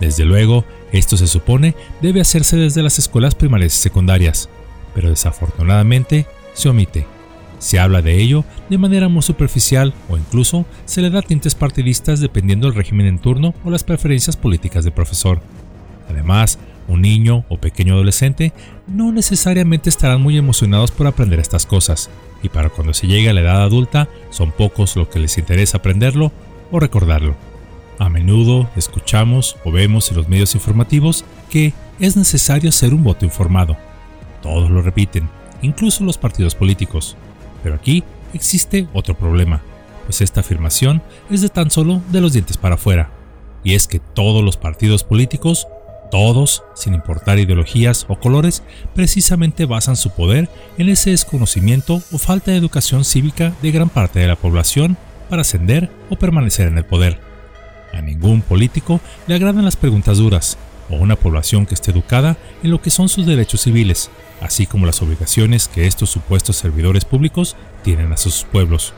Desde 0.00 0.24
luego, 0.24 0.64
esto 0.90 1.16
se 1.16 1.26
supone 1.26 1.74
debe 2.00 2.20
hacerse 2.20 2.56
desde 2.56 2.82
las 2.82 2.98
escuelas 2.98 3.34
primarias 3.34 3.74
y 3.74 3.78
secundarias, 3.78 4.48
pero 4.94 5.08
desafortunadamente 5.08 6.26
se 6.54 6.68
omite. 6.68 7.06
Se 7.58 7.78
habla 7.78 8.02
de 8.02 8.20
ello 8.20 8.44
de 8.68 8.78
manera 8.78 9.08
muy 9.08 9.22
superficial 9.22 9.94
o 10.08 10.16
incluso 10.16 10.66
se 10.84 11.00
le 11.00 11.10
da 11.10 11.22
tintes 11.22 11.54
partidistas 11.54 12.18
dependiendo 12.18 12.66
del 12.66 12.74
régimen 12.74 13.06
en 13.06 13.20
turno 13.20 13.54
o 13.64 13.70
las 13.70 13.84
preferencias 13.84 14.36
políticas 14.36 14.82
del 14.82 14.92
profesor. 14.92 15.40
Además, 16.08 16.58
un 16.88 17.02
niño 17.02 17.44
o 17.48 17.58
pequeño 17.58 17.94
adolescente 17.94 18.52
no 18.86 19.12
necesariamente 19.12 19.88
estarán 19.88 20.20
muy 20.20 20.36
emocionados 20.36 20.90
por 20.90 21.06
aprender 21.06 21.40
estas 21.40 21.66
cosas, 21.66 22.10
y 22.42 22.48
para 22.48 22.70
cuando 22.70 22.94
se 22.94 23.06
llegue 23.06 23.30
a 23.30 23.32
la 23.32 23.40
edad 23.40 23.62
adulta 23.62 24.08
son 24.30 24.52
pocos 24.52 24.96
lo 24.96 25.08
que 25.08 25.20
les 25.20 25.38
interesa 25.38 25.78
aprenderlo 25.78 26.32
o 26.70 26.80
recordarlo. 26.80 27.36
A 27.98 28.08
menudo 28.08 28.68
escuchamos 28.74 29.56
o 29.64 29.70
vemos 29.70 30.10
en 30.10 30.16
los 30.16 30.28
medios 30.28 30.54
informativos 30.54 31.24
que 31.50 31.72
es 32.00 32.16
necesario 32.16 32.72
ser 32.72 32.94
un 32.94 33.04
voto 33.04 33.24
informado. 33.24 33.76
Todos 34.42 34.70
lo 34.70 34.82
repiten, 34.82 35.28
incluso 35.60 36.02
los 36.02 36.18
partidos 36.18 36.54
políticos. 36.54 37.16
Pero 37.62 37.76
aquí 37.76 38.02
existe 38.34 38.88
otro 38.92 39.14
problema, 39.14 39.62
pues 40.04 40.20
esta 40.20 40.40
afirmación 40.40 41.00
es 41.30 41.42
de 41.42 41.48
tan 41.48 41.70
solo 41.70 42.00
de 42.10 42.20
los 42.20 42.32
dientes 42.32 42.56
para 42.56 42.74
afuera, 42.74 43.10
y 43.62 43.74
es 43.74 43.86
que 43.86 44.00
todos 44.00 44.42
los 44.42 44.56
partidos 44.56 45.04
políticos, 45.04 45.68
todos, 46.12 46.62
sin 46.74 46.92
importar 46.92 47.38
ideologías 47.38 48.04
o 48.06 48.16
colores, 48.16 48.62
precisamente 48.94 49.64
basan 49.64 49.96
su 49.96 50.10
poder 50.10 50.50
en 50.76 50.90
ese 50.90 51.08
desconocimiento 51.08 52.02
o 52.12 52.18
falta 52.18 52.50
de 52.50 52.58
educación 52.58 53.06
cívica 53.06 53.54
de 53.62 53.72
gran 53.72 53.88
parte 53.88 54.20
de 54.20 54.26
la 54.26 54.36
población 54.36 54.98
para 55.30 55.40
ascender 55.40 55.90
o 56.10 56.16
permanecer 56.16 56.68
en 56.68 56.76
el 56.76 56.84
poder. 56.84 57.18
A 57.94 58.02
ningún 58.02 58.42
político 58.42 59.00
le 59.26 59.34
agradan 59.34 59.64
las 59.64 59.76
preguntas 59.76 60.18
duras, 60.18 60.58
o 60.90 60.96
una 60.96 61.16
población 61.16 61.64
que 61.64 61.72
esté 61.72 61.92
educada 61.92 62.36
en 62.62 62.70
lo 62.70 62.82
que 62.82 62.90
son 62.90 63.08
sus 63.08 63.24
derechos 63.24 63.62
civiles, 63.62 64.10
así 64.42 64.66
como 64.66 64.84
las 64.84 65.00
obligaciones 65.00 65.66
que 65.66 65.86
estos 65.86 66.10
supuestos 66.10 66.56
servidores 66.56 67.06
públicos 67.06 67.56
tienen 67.82 68.12
a 68.12 68.18
sus 68.18 68.44
pueblos. 68.44 68.92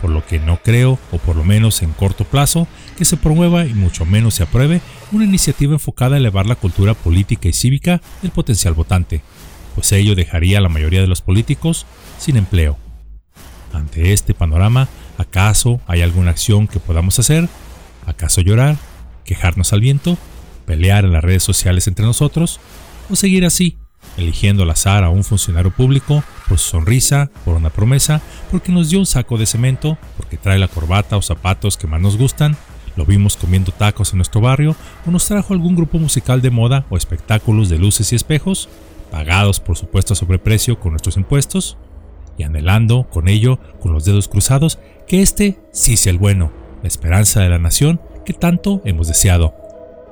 Por 0.00 0.10
lo 0.10 0.24
que 0.24 0.38
no 0.38 0.60
creo, 0.62 1.00
o 1.10 1.18
por 1.18 1.34
lo 1.34 1.42
menos 1.42 1.82
en 1.82 1.92
corto 1.92 2.22
plazo, 2.22 2.68
que 3.02 3.06
se 3.06 3.16
promueva 3.16 3.66
y 3.66 3.74
mucho 3.74 4.04
menos 4.06 4.34
se 4.34 4.44
apruebe 4.44 4.80
una 5.10 5.24
iniciativa 5.24 5.72
enfocada 5.72 6.14
a 6.14 6.18
elevar 6.18 6.46
la 6.46 6.54
cultura 6.54 6.94
política 6.94 7.48
y 7.48 7.52
cívica 7.52 8.00
del 8.22 8.30
potencial 8.30 8.74
votante, 8.74 9.22
pues 9.74 9.90
ello 9.90 10.14
dejaría 10.14 10.58
a 10.58 10.60
la 10.60 10.68
mayoría 10.68 11.00
de 11.00 11.08
los 11.08 11.20
políticos 11.20 11.84
sin 12.20 12.36
empleo. 12.36 12.78
Ante 13.72 14.12
este 14.12 14.34
panorama, 14.34 14.88
¿acaso 15.18 15.80
hay 15.88 16.00
alguna 16.00 16.30
acción 16.30 16.68
que 16.68 16.78
podamos 16.78 17.18
hacer? 17.18 17.48
¿Acaso 18.06 18.40
llorar? 18.40 18.76
¿Quejarnos 19.24 19.72
al 19.72 19.80
viento? 19.80 20.16
¿Pelear 20.64 21.04
en 21.04 21.12
las 21.12 21.24
redes 21.24 21.42
sociales 21.42 21.88
entre 21.88 22.04
nosotros? 22.04 22.60
¿O 23.10 23.16
seguir 23.16 23.44
así, 23.44 23.78
eligiendo 24.16 24.62
al 24.62 24.70
azar 24.70 25.02
a 25.02 25.10
un 25.10 25.24
funcionario 25.24 25.72
público 25.72 26.22
por 26.48 26.60
su 26.60 26.70
sonrisa, 26.70 27.32
por 27.44 27.56
una 27.56 27.70
promesa, 27.70 28.22
porque 28.52 28.70
nos 28.70 28.90
dio 28.90 29.00
un 29.00 29.06
saco 29.06 29.38
de 29.38 29.46
cemento, 29.46 29.98
porque 30.16 30.36
trae 30.36 30.60
la 30.60 30.68
corbata 30.68 31.16
o 31.16 31.22
zapatos 31.22 31.76
que 31.76 31.88
más 31.88 32.00
nos 32.00 32.16
gustan, 32.16 32.56
lo 32.96 33.04
vimos 33.04 33.36
comiendo 33.36 33.72
tacos 33.72 34.12
en 34.12 34.18
nuestro 34.18 34.40
barrio 34.40 34.76
o 35.06 35.10
nos 35.10 35.26
trajo 35.26 35.54
algún 35.54 35.74
grupo 35.76 35.98
musical 35.98 36.42
de 36.42 36.50
moda 36.50 36.86
o 36.90 36.96
espectáculos 36.96 37.68
de 37.68 37.78
luces 37.78 38.12
y 38.12 38.16
espejos, 38.16 38.68
pagados 39.10 39.60
por 39.60 39.76
supuesto 39.76 40.12
a 40.12 40.16
sobreprecio 40.16 40.78
con 40.78 40.92
nuestros 40.92 41.16
impuestos, 41.16 41.76
y 42.38 42.44
anhelando 42.44 43.04
con 43.10 43.28
ello, 43.28 43.58
con 43.80 43.92
los 43.92 44.04
dedos 44.04 44.28
cruzados, 44.28 44.78
que 45.06 45.22
este 45.22 45.58
sí 45.72 45.96
sea 45.96 46.12
el 46.12 46.18
bueno, 46.18 46.52
la 46.82 46.88
esperanza 46.88 47.40
de 47.40 47.48
la 47.48 47.58
nación 47.58 48.00
que 48.24 48.32
tanto 48.32 48.80
hemos 48.84 49.08
deseado. 49.08 49.54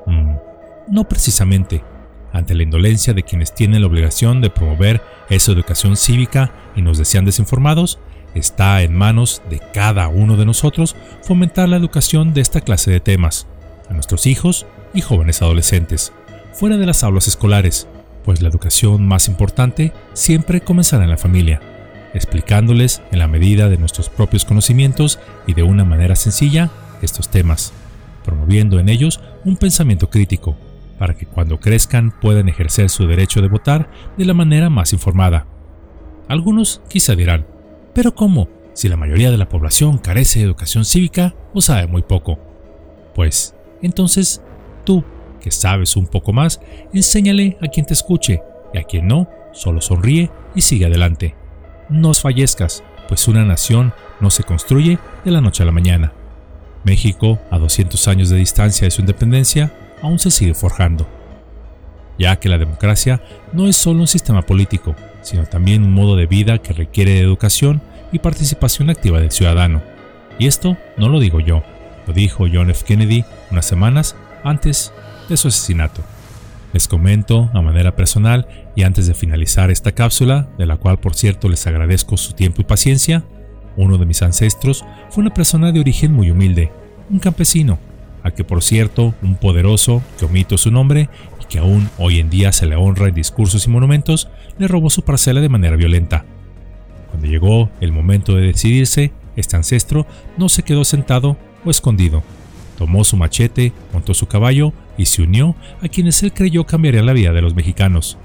Mm, 0.07 0.35
no 0.91 1.09
precisamente, 1.09 1.83
ante 2.33 2.55
la 2.55 2.63
indolencia 2.63 3.15
de 3.15 3.23
quienes 3.23 3.55
tienen 3.55 3.81
la 3.81 3.89
obligación 3.89 4.41
de 4.41 4.51
promover 4.51 5.03
esa 5.29 5.53
educación 5.53 5.97
cívica 5.97 6.53
y 6.77 6.83
nos 6.83 6.99
desean 6.99 7.25
desinformados, 7.25 7.99
está 8.35 8.83
en 8.83 8.95
manos 8.95 9.43
de 9.51 9.61
cada 9.73 10.09
uno 10.09 10.37
de 10.37 10.47
nosotros 10.47 10.97
fomentar 11.23 11.69
la 11.69 11.77
educación 11.77 12.35
de 12.35 12.41
esta 12.41 12.61
clase 12.61 12.91
de 12.91 13.01
temas 13.01 13.47
a 13.89 13.95
nuestros 13.95 14.27
hijos 14.27 14.67
y 14.95 15.01
jóvenes 15.01 15.43
adolescentes, 15.43 16.13
fuera 16.53 16.77
de 16.77 16.87
las 16.87 17.03
aulas 17.05 17.29
escolares, 17.29 17.89
pues 18.25 18.43
la 18.43 18.49
educación 18.49 19.07
más 19.07 19.29
importante 19.29 19.93
siempre 20.13 20.61
comenzará 20.61 21.05
en 21.05 21.11
la 21.11 21.17
familia 21.17 21.61
explicándoles 22.15 23.03
en 23.13 23.19
la 23.19 23.29
medida 23.29 23.69
de 23.69 23.79
nuestros 23.79 24.09
propios 24.09 24.45
conocimientos 24.45 25.19
y 25.47 25.55
de 25.55 25.63
una 25.63 25.85
manera 25.85 26.17
sencilla 26.17 26.71
estos 27.03 27.29
temas, 27.29 27.73
promoviendo 28.25 28.79
en 28.79 28.89
ellos 28.89 29.21
un 29.45 29.57
pensamiento 29.57 30.11
crítico, 30.11 30.57
para 30.99 31.15
que 31.15 31.27
cuando 31.27 31.61
crezcan 31.61 32.13
puedan 32.21 32.49
ejercer 32.49 32.91
su 32.91 33.07
derecho 33.07 33.41
de 33.41 33.49
votar 33.49 33.91
de 34.19 34.25
la 34.25 34.35
manera 34.35 34.69
más 34.69 34.93
informada. 34.93 35.47
Algunos 36.29 36.83
quizá 36.89 37.15
dirán, 37.15 37.47
pero 37.95 38.15
¿cómo? 38.15 38.49
Si 38.73 38.89
la 38.89 38.97
mayoría 38.97 39.31
de 39.31 39.39
la 39.39 39.49
población 39.49 39.99
carece 39.99 40.39
de 40.39 40.45
educación 40.47 40.85
cívica 40.85 41.35
o 41.53 41.61
sabe 41.61 41.87
muy 41.87 42.03
poco. 42.03 42.39
Pues, 43.15 43.55
entonces, 43.83 44.43
tú, 44.85 45.05
que 45.41 45.51
sabes 45.51 45.97
un 45.97 46.07
poco 46.07 46.33
más, 46.33 46.61
enséñale 46.93 47.59
a 47.61 47.69
quien 47.69 47.87
te 47.87 47.95
escuche 47.95 48.43
y 48.73 48.79
a 48.79 48.85
quien 48.85 49.09
no, 49.09 49.29
solo 49.53 49.81
sonríe 49.81 50.31
y 50.55 50.63
sigue 50.63 50.87
adelante 50.87 51.35
no 51.91 52.15
fallezcas, 52.15 52.83
pues 53.09 53.27
una 53.29 53.45
nación 53.45 53.93
no 54.21 54.31
se 54.31 54.45
construye 54.45 54.99
de 55.25 55.31
la 55.31 55.41
noche 55.41 55.63
a 55.63 55.67
la 55.67 55.73
mañana. 55.73 56.13
México, 56.85 57.39
a 57.51 57.59
200 57.59 58.09
años 58.09 58.31
de 58.31 58.37
distancia 58.37 58.87
de 58.87 58.91
su 58.91 59.01
independencia, 59.01 59.73
aún 60.01 60.19
se 60.19 60.31
sigue 60.31 60.55
forjando, 60.55 61.07
ya 62.19 62.37
que 62.37 62.49
la 62.49 62.59
democracia 62.59 63.21
no 63.53 63.67
es 63.67 63.77
solo 63.77 64.01
un 64.01 64.07
sistema 64.07 64.43
político, 64.43 64.95
sino 65.23 65.45
también 65.45 65.83
un 65.83 65.93
modo 65.93 66.17
de 66.17 66.27
vida 66.27 66.59
que 66.59 66.73
requiere 66.73 67.13
de 67.13 67.21
educación 67.21 67.81
y 68.13 68.19
participación 68.19 68.91
activa 68.91 69.21
del 69.21 69.31
ciudadano. 69.31 69.83
Y 70.39 70.47
esto 70.47 70.77
no 70.97 71.09
lo 71.09 71.21
digo 71.21 71.41
yo, 71.41 71.63
lo 72.07 72.13
dijo 72.13 72.47
John 72.53 72.71
F. 72.71 72.85
Kennedy 72.85 73.25
unas 73.51 73.67
semanas 73.67 74.17
antes 74.43 74.93
de 75.29 75.37
su 75.37 75.49
asesinato. 75.49 76.03
Les 76.73 76.87
comento 76.87 77.51
a 77.53 77.63
manera 77.63 77.97
personal 77.97 78.47
y 78.77 78.85
antes 78.85 79.07
de 79.07 79.15
finalizar 79.15 79.71
esta 79.71 79.93
cápsula, 79.93 80.49
de 80.57 80.67
la 80.67 80.77
cual 80.77 80.99
por 80.99 81.15
cierto 81.15 81.49
les 81.49 81.67
agradezco 81.67 82.17
su 82.17 82.33
tiempo 82.33 82.61
y 82.61 82.65
paciencia, 82.65 83.25
uno 83.77 83.99
de 83.99 84.07
mis 84.07 84.23
ancestros 84.23 84.85
fue 85.11 85.23
una 85.23 85.35
persona 85.35 85.73
de 85.73 85.81
origen 85.81 86.13
muy 86.13 86.31
humilde, 86.31 86.71
un 87.09 87.19
campesino, 87.19 87.79
a 88.23 88.31
que 88.31 88.45
por 88.45 88.63
cierto 88.63 89.15
un 89.23 89.35
poderoso, 89.35 90.03
que 90.19 90.27
omito 90.27 90.59
su 90.59 90.71
nombre 90.71 91.09
que 91.51 91.59
aún 91.59 91.91
hoy 91.99 92.21
en 92.21 92.31
día 92.31 92.53
se 92.53 92.65
le 92.65 92.77
honra 92.77 93.09
en 93.09 93.15
discursos 93.15 93.67
y 93.67 93.71
monumentos, 93.71 94.29
le 94.59 94.69
robó 94.69 94.89
su 94.89 95.03
parcela 95.03 95.41
de 95.41 95.49
manera 95.49 95.77
violenta. 95.77 96.25
Cuando 97.11 97.27
llegó 97.27 97.69
el 97.81 97.93
momento 97.93 98.37
de 98.37 98.47
decidirse, 98.47 99.11
este 99.37 99.57
ancestro 99.57 100.07
no 100.39 100.49
se 100.49 100.63
quedó 100.63 100.85
sentado 100.85 101.37
o 101.65 101.71
escondido, 101.71 102.23
tomó 102.79 103.03
su 103.03 103.17
machete, 103.17 103.73
montó 103.93 104.15
su 104.15 104.27
caballo 104.27 104.73
y 104.97 105.07
se 105.07 105.23
unió 105.23 105.57
a 105.83 105.89
quienes 105.89 106.23
él 106.23 106.33
creyó 106.33 106.65
cambiarían 106.65 107.05
la 107.05 107.13
vida 107.13 107.33
de 107.33 107.43
los 107.43 107.55
mexicanos. 107.55 108.17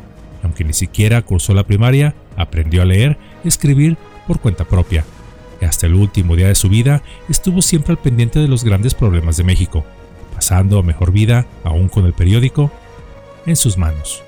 Aunque 0.44 0.64
ni 0.64 0.74
siquiera 0.74 1.24
cursó 1.24 1.56
la 1.56 1.66
primaria, 1.66 2.14
aprendió 2.38 2.84
a 2.84 2.86
leer 2.86 3.18
y 3.44 3.48
escribir 3.48 3.98
por 4.28 4.40
cuenta 4.40 4.66
propia. 4.66 5.04
Y 5.60 5.66
hasta 5.66 5.88
el 5.88 5.96
último 5.96 6.36
día 6.36 6.48
de 6.48 6.56
su 6.56 6.70
vida 6.70 7.02
estuvo 7.28 7.64
siempre 7.64 7.94
al 7.94 7.98
pendiente 7.98 8.40
de 8.40 8.48
los 8.48 8.64
grandes 8.64 8.94
problemas 8.94 9.36
de 9.36 9.46
México, 9.46 9.84
pasando 10.36 10.78
a 10.78 10.84
mejor 10.84 11.12
vida, 11.12 11.48
aún 11.64 11.90
con 11.90 12.06
el 12.06 12.14
periódico, 12.14 12.72
en 13.46 13.56
sus 13.56 13.78
manos. 13.78 14.24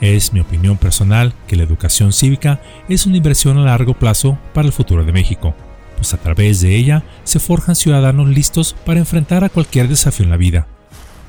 Es 0.00 0.32
mi 0.32 0.40
opinión 0.40 0.76
personal 0.76 1.32
que 1.46 1.56
la 1.56 1.62
educación 1.62 2.12
cívica 2.12 2.60
es 2.88 3.06
una 3.06 3.16
inversión 3.16 3.58
a 3.58 3.64
largo 3.64 3.94
plazo 3.94 4.38
para 4.52 4.66
el 4.66 4.72
futuro 4.72 5.04
de 5.04 5.12
México 5.12 5.54
pues 6.02 6.14
a 6.14 6.16
través 6.16 6.60
de 6.60 6.74
ella 6.74 7.04
se 7.22 7.38
forjan 7.38 7.76
ciudadanos 7.76 8.28
listos 8.28 8.74
para 8.84 8.98
enfrentar 8.98 9.44
a 9.44 9.48
cualquier 9.48 9.86
desafío 9.86 10.24
en 10.24 10.30
la 10.30 10.36
vida. 10.36 10.66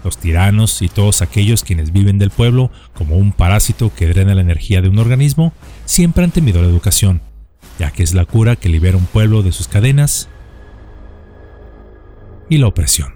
Los 0.04 0.18
tiranos 0.18 0.82
y 0.82 0.90
todos 0.90 1.22
aquellos 1.22 1.64
quienes 1.64 1.94
viven 1.94 2.18
del 2.18 2.32
pueblo 2.32 2.72
como 2.96 3.18
un 3.18 3.34
parásito 3.34 3.94
que 3.94 4.08
drena 4.08 4.34
la 4.34 4.42
energía 4.42 4.82
de 4.82 4.90
un 4.90 4.98
organismo 4.98 5.54
siempre 5.86 6.24
han 6.24 6.32
temido 6.32 6.60
la 6.64 6.70
educación, 6.70 7.22
ya 7.78 7.92
que 7.92 8.02
es 8.02 8.16
la 8.16 8.26
cura 8.26 8.56
que 8.56 8.68
libera 8.68 8.98
un 8.98 9.06
pueblo 9.06 9.44
de 9.44 9.52
sus 9.52 9.68
cadenas 9.68 10.28
y 12.50 12.58
la 12.58 12.66
opresión. 12.66 13.13